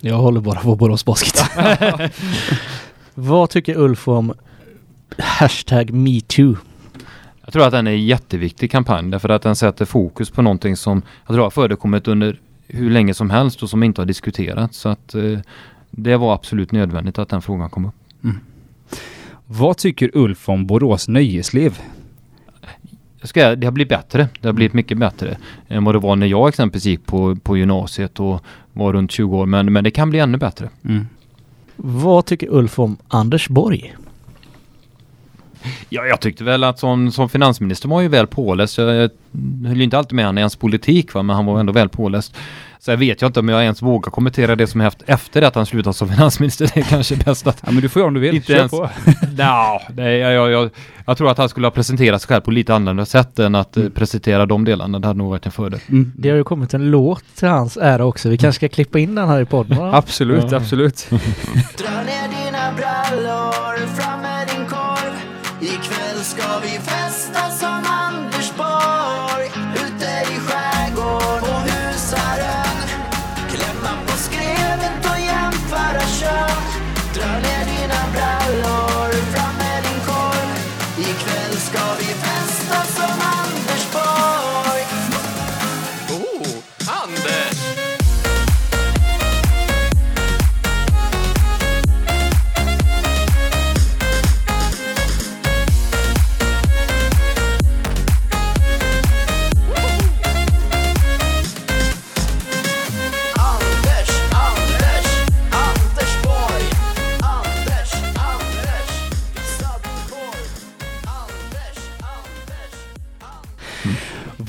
[0.00, 1.50] Jag håller bara på Borås Basket.
[3.14, 4.34] Vad tycker Ulf om
[5.18, 6.56] hashtag metoo?
[7.44, 10.76] Jag tror att den är en jätteviktig kampanj därför att den sätter fokus på någonting
[10.76, 14.78] som jag tror har förekommit under hur länge som helst och som inte har diskuterats.
[14.78, 15.38] Så att eh,
[15.90, 17.94] det var absolut nödvändigt att den frågan kom upp.
[19.46, 21.78] Vad tycker Ulf om Borås nöjesliv?
[23.20, 24.28] Jag ska, det har blivit bättre.
[24.40, 25.36] Det har blivit mycket bättre
[25.68, 29.36] än vad det var när jag exempelvis gick på, på gymnasiet och var runt 20
[29.36, 29.46] år.
[29.46, 30.68] Men, men det kan bli ännu bättre.
[30.84, 31.06] Mm.
[31.76, 33.94] Vad tycker Ulf om Anders Borg?
[35.88, 38.78] Ja, jag tyckte väl att som, som finansminister var han ju väl påläst.
[38.78, 39.10] Jag, jag
[39.68, 41.88] höll ju inte alltid med han i hans politik va, men han var ändå väl
[41.88, 42.36] påläst.
[42.78, 45.54] Så jag vet ju inte om jag ens vågar kommentera det som hänt efter att
[45.54, 46.70] han slutat som finansminister.
[46.74, 47.62] Det är kanske bäst att...
[47.66, 48.34] Ja men du får göra om du vill.
[48.34, 48.90] Inte Kör ens- på.
[49.36, 50.70] Nja, nej, jag, jag, jag,
[51.06, 53.76] jag tror att han skulle ha presenterat sig själv på lite annorlunda sätt än att
[53.76, 54.98] eh, presentera de delarna.
[54.98, 55.80] Det hade nog varit en fördel.
[55.88, 56.12] Mm.
[56.16, 58.28] Det har ju kommit en låt till hans ära också.
[58.28, 59.90] Vi kanske ska klippa in den här i podden va?
[59.94, 60.56] Absolut, Ja.
[60.56, 61.08] absolut.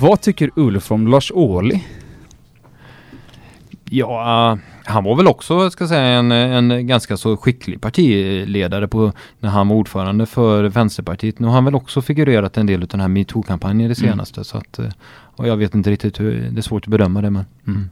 [0.05, 1.79] Vad tycker Ulf om Lars Ohly?
[3.89, 8.87] Ja, eh, han var väl också, ska jag säga, en, en ganska så skicklig partiledare
[8.87, 11.39] på, när han var ordförande för Vänsterpartiet.
[11.39, 14.11] Nu har han väl också figurerat en del av den här metoo-kampanjen det Mm.
[14.11, 14.43] senaste.
[14.43, 14.85] Så att, eh,
[15.35, 17.45] och jag vet inte riktigt hur, det är svårt att bedöma det men.
[17.67, 17.89] Mm.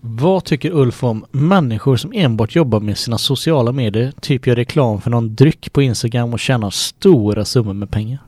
[0.00, 5.00] Vad tycker Ulf om människor som enbart jobbar med sina sociala medier, typ gör reklam
[5.00, 8.18] för någon dryck på Instagram och tjänar stora summor med pengar?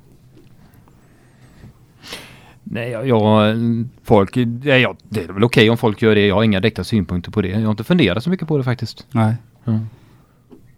[2.70, 3.56] Nej, jag, jag,
[4.04, 6.26] folk, nej, ja, det är väl okej om folk gör det.
[6.26, 7.48] Jag har inga direkta synpunkter på det.
[7.48, 9.06] Jag har inte funderat så mycket på det faktiskt.
[9.10, 9.34] Nej.
[9.66, 9.86] Mm.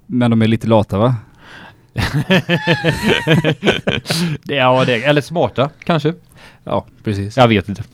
[0.06, 1.16] Men de är lite lata va?
[4.42, 6.14] det, ja, det, eller smarta kanske.
[6.64, 7.36] Ja, precis.
[7.36, 7.84] Jag vet inte.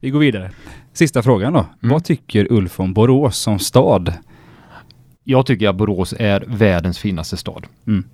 [0.00, 0.50] Vi går vidare.
[0.92, 1.58] Sista frågan då.
[1.58, 1.92] Mm.
[1.92, 4.14] Vad tycker Ulf om Borås som stad?
[5.24, 7.66] Jag tycker att Borås är världens finaste stad.
[7.86, 8.04] Mm.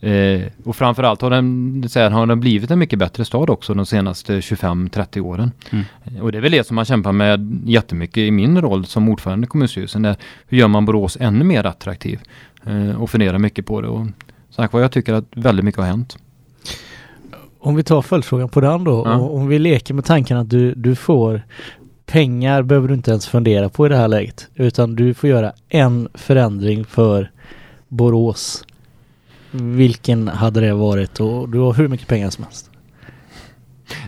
[0.00, 3.74] Eh, och framförallt har den, så här, har den blivit en mycket bättre stad också
[3.74, 5.52] de senaste 25-30 åren.
[5.70, 5.84] Mm.
[6.22, 9.44] Och det är väl det som man kämpar med jättemycket i min roll som ordförande
[9.44, 10.02] i kommunstyrelsen.
[10.02, 10.16] Där,
[10.46, 12.20] hur gör man Borås ännu mer attraktiv?
[12.64, 13.88] Eh, och funderar mycket på det.
[13.88, 14.06] Och,
[14.50, 16.18] sagt vad jag tycker att väldigt mycket har hänt.
[17.58, 19.02] Om vi tar följdfrågan på den då.
[19.06, 19.18] Ja.
[19.18, 21.42] Om vi leker med tanken att du, du får
[22.06, 24.48] pengar behöver du inte ens fundera på i det här läget.
[24.54, 27.30] Utan du får göra en förändring för
[27.88, 28.64] Borås.
[29.60, 31.20] Vilken hade det varit?
[31.20, 32.70] Och du har hur mycket pengar som helst.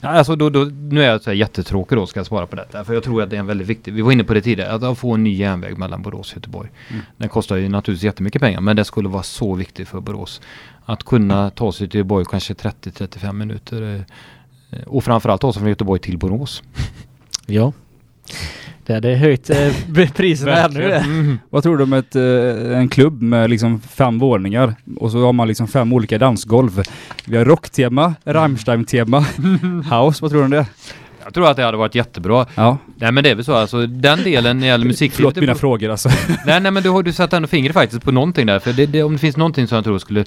[0.03, 2.57] Ja, Alltså då, då, nu är jag så här jättetråkig då ska jag svara på
[2.57, 2.84] detta.
[2.84, 4.88] För jag tror att det är en väldigt viktig, vi var inne på det tidigare,
[4.90, 6.70] att få en ny järnväg mellan Borås och Göteborg.
[6.90, 7.03] Mm.
[7.16, 10.40] Den kostar ju naturligtvis jättemycket pengar men det skulle vara så viktigt för Borås.
[10.84, 14.05] Att kunna ta sig till Göteborg kanske 30-35 minuter.
[14.70, 16.62] eh, Och framförallt ta sig från Göteborg till Borås.
[17.46, 17.72] Ja.
[18.89, 20.93] Det hade höjt eh, priserna ännu.
[21.09, 21.39] Mm.
[21.51, 25.32] Vad tror du om ett, eh, en klubb med liksom fem våningar och så har
[25.32, 26.82] man liksom fem olika dansgolv.
[27.24, 29.20] Vi har rocktema, Rammstein-tema,
[29.91, 30.18] house.
[30.22, 30.66] Vad tror du om det?
[31.24, 32.47] Jag tror att det hade varit jättebra.
[32.55, 35.16] Ja, Nej men det är väl så alltså, den delen när det gäller musiklivet.
[35.16, 36.09] förlåt mina beror- frågor alltså.
[36.47, 38.59] Nej, nej men du har du satt ändå fingret faktiskt på någonting där.
[38.59, 40.26] För det, det, om det finns någonting som jag tror skulle eh,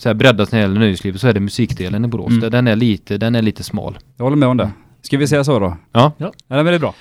[0.00, 2.30] så här, breddas när det gäller nöjeslivet så är det musikdelen i Borås.
[2.30, 2.50] Mm.
[2.50, 3.98] Den, är lite, den är lite smal.
[4.16, 4.70] Jag håller med om det.
[5.02, 5.76] Ska vi säga så då?
[5.92, 6.12] Ja.
[6.18, 6.94] Nej men det är bra.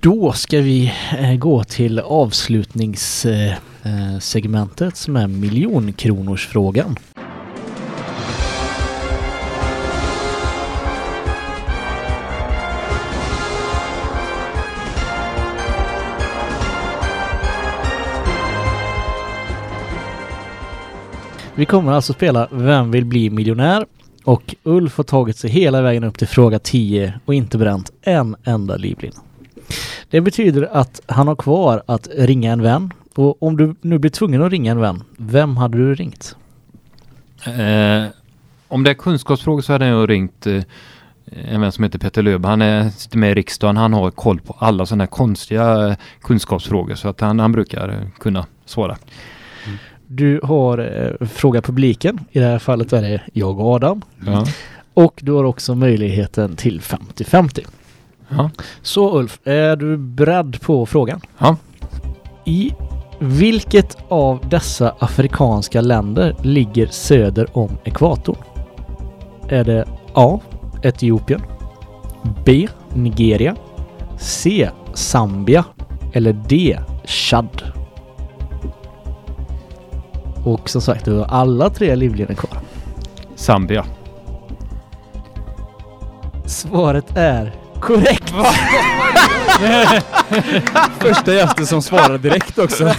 [0.00, 6.96] Då ska vi eh, gå till avslutningssegmentet eh, segmentet som är miljonkronorsfrågan.
[21.54, 23.86] Vi kommer alltså spela Vem vill bli miljonär?
[24.26, 28.36] Och Ulf har tagit sig hela vägen upp till fråga 10 och inte bränt en
[28.44, 29.14] enda livlina.
[30.10, 32.92] Det betyder att han har kvar att ringa en vän.
[33.14, 36.36] Och om du nu blir tvungen att ringa en vän, vem hade du ringt?
[37.44, 38.04] Eh,
[38.68, 40.62] om det är kunskapsfrågor så hade jag ringt eh,
[41.24, 42.44] en vän som heter Peter Löb.
[42.44, 43.76] Han är, sitter med i riksdagen.
[43.76, 46.94] Han har koll på alla sådana här konstiga eh, kunskapsfrågor.
[46.94, 48.96] Så att han, han brukar eh, kunna svara.
[50.06, 52.20] Du har eh, fråga publiken.
[52.30, 54.02] I det här fallet är det jag och Adam.
[54.26, 54.46] Ja.
[54.94, 57.66] Och du har också möjligheten till 50-50.
[58.28, 58.50] Ja.
[58.82, 61.20] Så Ulf, är du beredd på frågan?
[61.38, 61.56] Ja.
[62.44, 62.72] I
[63.18, 68.36] vilket av dessa afrikanska länder ligger söder om ekvatorn?
[69.48, 69.84] Är det
[70.14, 70.40] A.
[70.82, 71.42] Etiopien
[72.44, 72.68] B.
[72.94, 73.56] Nigeria
[74.18, 74.70] C.
[74.94, 75.64] Zambia
[76.12, 76.78] eller D.
[77.04, 77.75] Chad?
[80.46, 82.58] Och som sagt, du har alla tre livlinor kvar.
[83.36, 83.84] Zambia.
[86.46, 88.30] Svaret är korrekt!
[90.98, 92.84] Första gästen som svarar direkt också.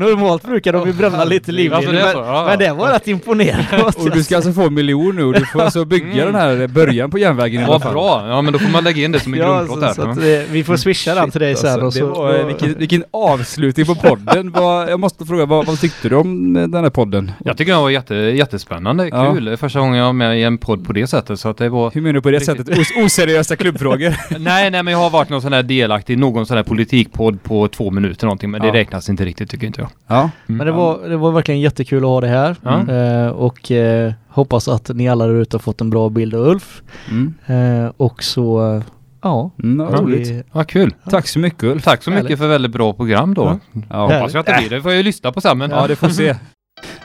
[0.00, 2.74] Normalt brukar de ju bränna lite livlinor, Alltså, det är men, ja, men det ja.
[2.74, 3.82] var rätt imponerande.
[3.96, 6.26] Och du ska alltså få en miljon nu och du får alltså bygga Mm.
[6.26, 7.92] den här början på järnvägen i alla fall.
[7.92, 8.28] bra!
[8.28, 9.92] Ja men då får man lägga in det som en Ja, grundplåt här.
[9.94, 10.10] så Ja.
[10.10, 11.72] att, eh, vi får swisha den till dig sen.
[11.72, 14.50] Alltså, och så, det var, eh, vilken, vilken avslutning på podden.
[14.56, 17.32] vad, jag måste fråga, vad, vad tyckte du om den här podden?
[17.44, 19.32] Jag tycker det var jätte, jättespännande, Ja.
[19.34, 19.56] kul.
[19.56, 21.40] Första gången jag var med i en podd på det sättet.
[21.40, 21.90] Så att det var...
[21.94, 22.78] Hur menar du på det sättet?
[22.78, 24.14] Os oseriösa klubbfrågor?
[24.38, 27.42] nej, nej men jag har varit någon sån här delaktig i någon sån här politikpodd
[27.42, 28.50] på två minuter någonting.
[28.50, 28.74] Men det Ja.
[28.74, 29.89] räknas inte riktigt tycker inte jag.
[30.06, 30.30] Ja.
[30.46, 32.56] Men det var, det var verkligen jättekul att ha det här.
[32.62, 32.88] Ja.
[32.94, 36.40] Eh, och eh, hoppas att ni alla där ute har fått en bra bild av
[36.48, 36.82] Ulf.
[37.10, 37.34] Mm.
[37.46, 38.82] Eh, och så, eh,
[39.22, 39.50] ja.
[39.62, 40.28] Mm, vad roligt.
[40.28, 40.94] vi- Ja, kul.
[41.10, 41.84] Tack så mycket Ulf.
[41.84, 42.38] Tack så mycket Härligt.
[42.38, 43.58] för väldigt bra program då.
[43.90, 44.02] Ja.
[44.02, 44.70] Hoppas jag att det blir.
[44.70, 45.58] Det får jag ju lyssna på sen.
[45.58, 45.70] Men...
[45.70, 46.34] Ja, det får vi se.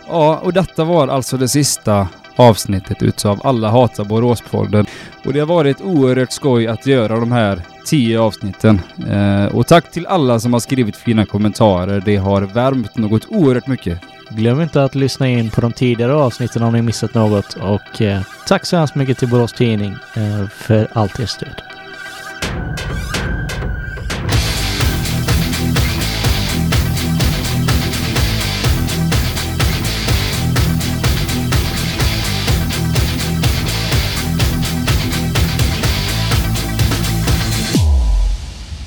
[0.09, 4.85] Ja, och detta var alltså det sista avsnittet utav Alla hatar Boråspodden.
[5.25, 8.81] Och det har varit oerhört skoj att göra de här tio avsnitten.
[9.09, 12.01] Eh, och tack till alla som har skrivit fina kommentarer.
[12.05, 13.99] Det har värmt något oerhört mycket.
[14.29, 17.53] Glöm inte att lyssna in på de tidigare avsnitten om ni missat något.
[17.53, 21.74] Och eh, tack så hemskt mycket till Borås Tidning eh, för allt ert stöd.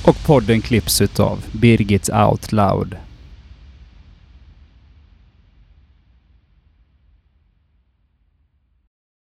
[0.08, 3.07] Och podden klipps utav Birgit Out Loud.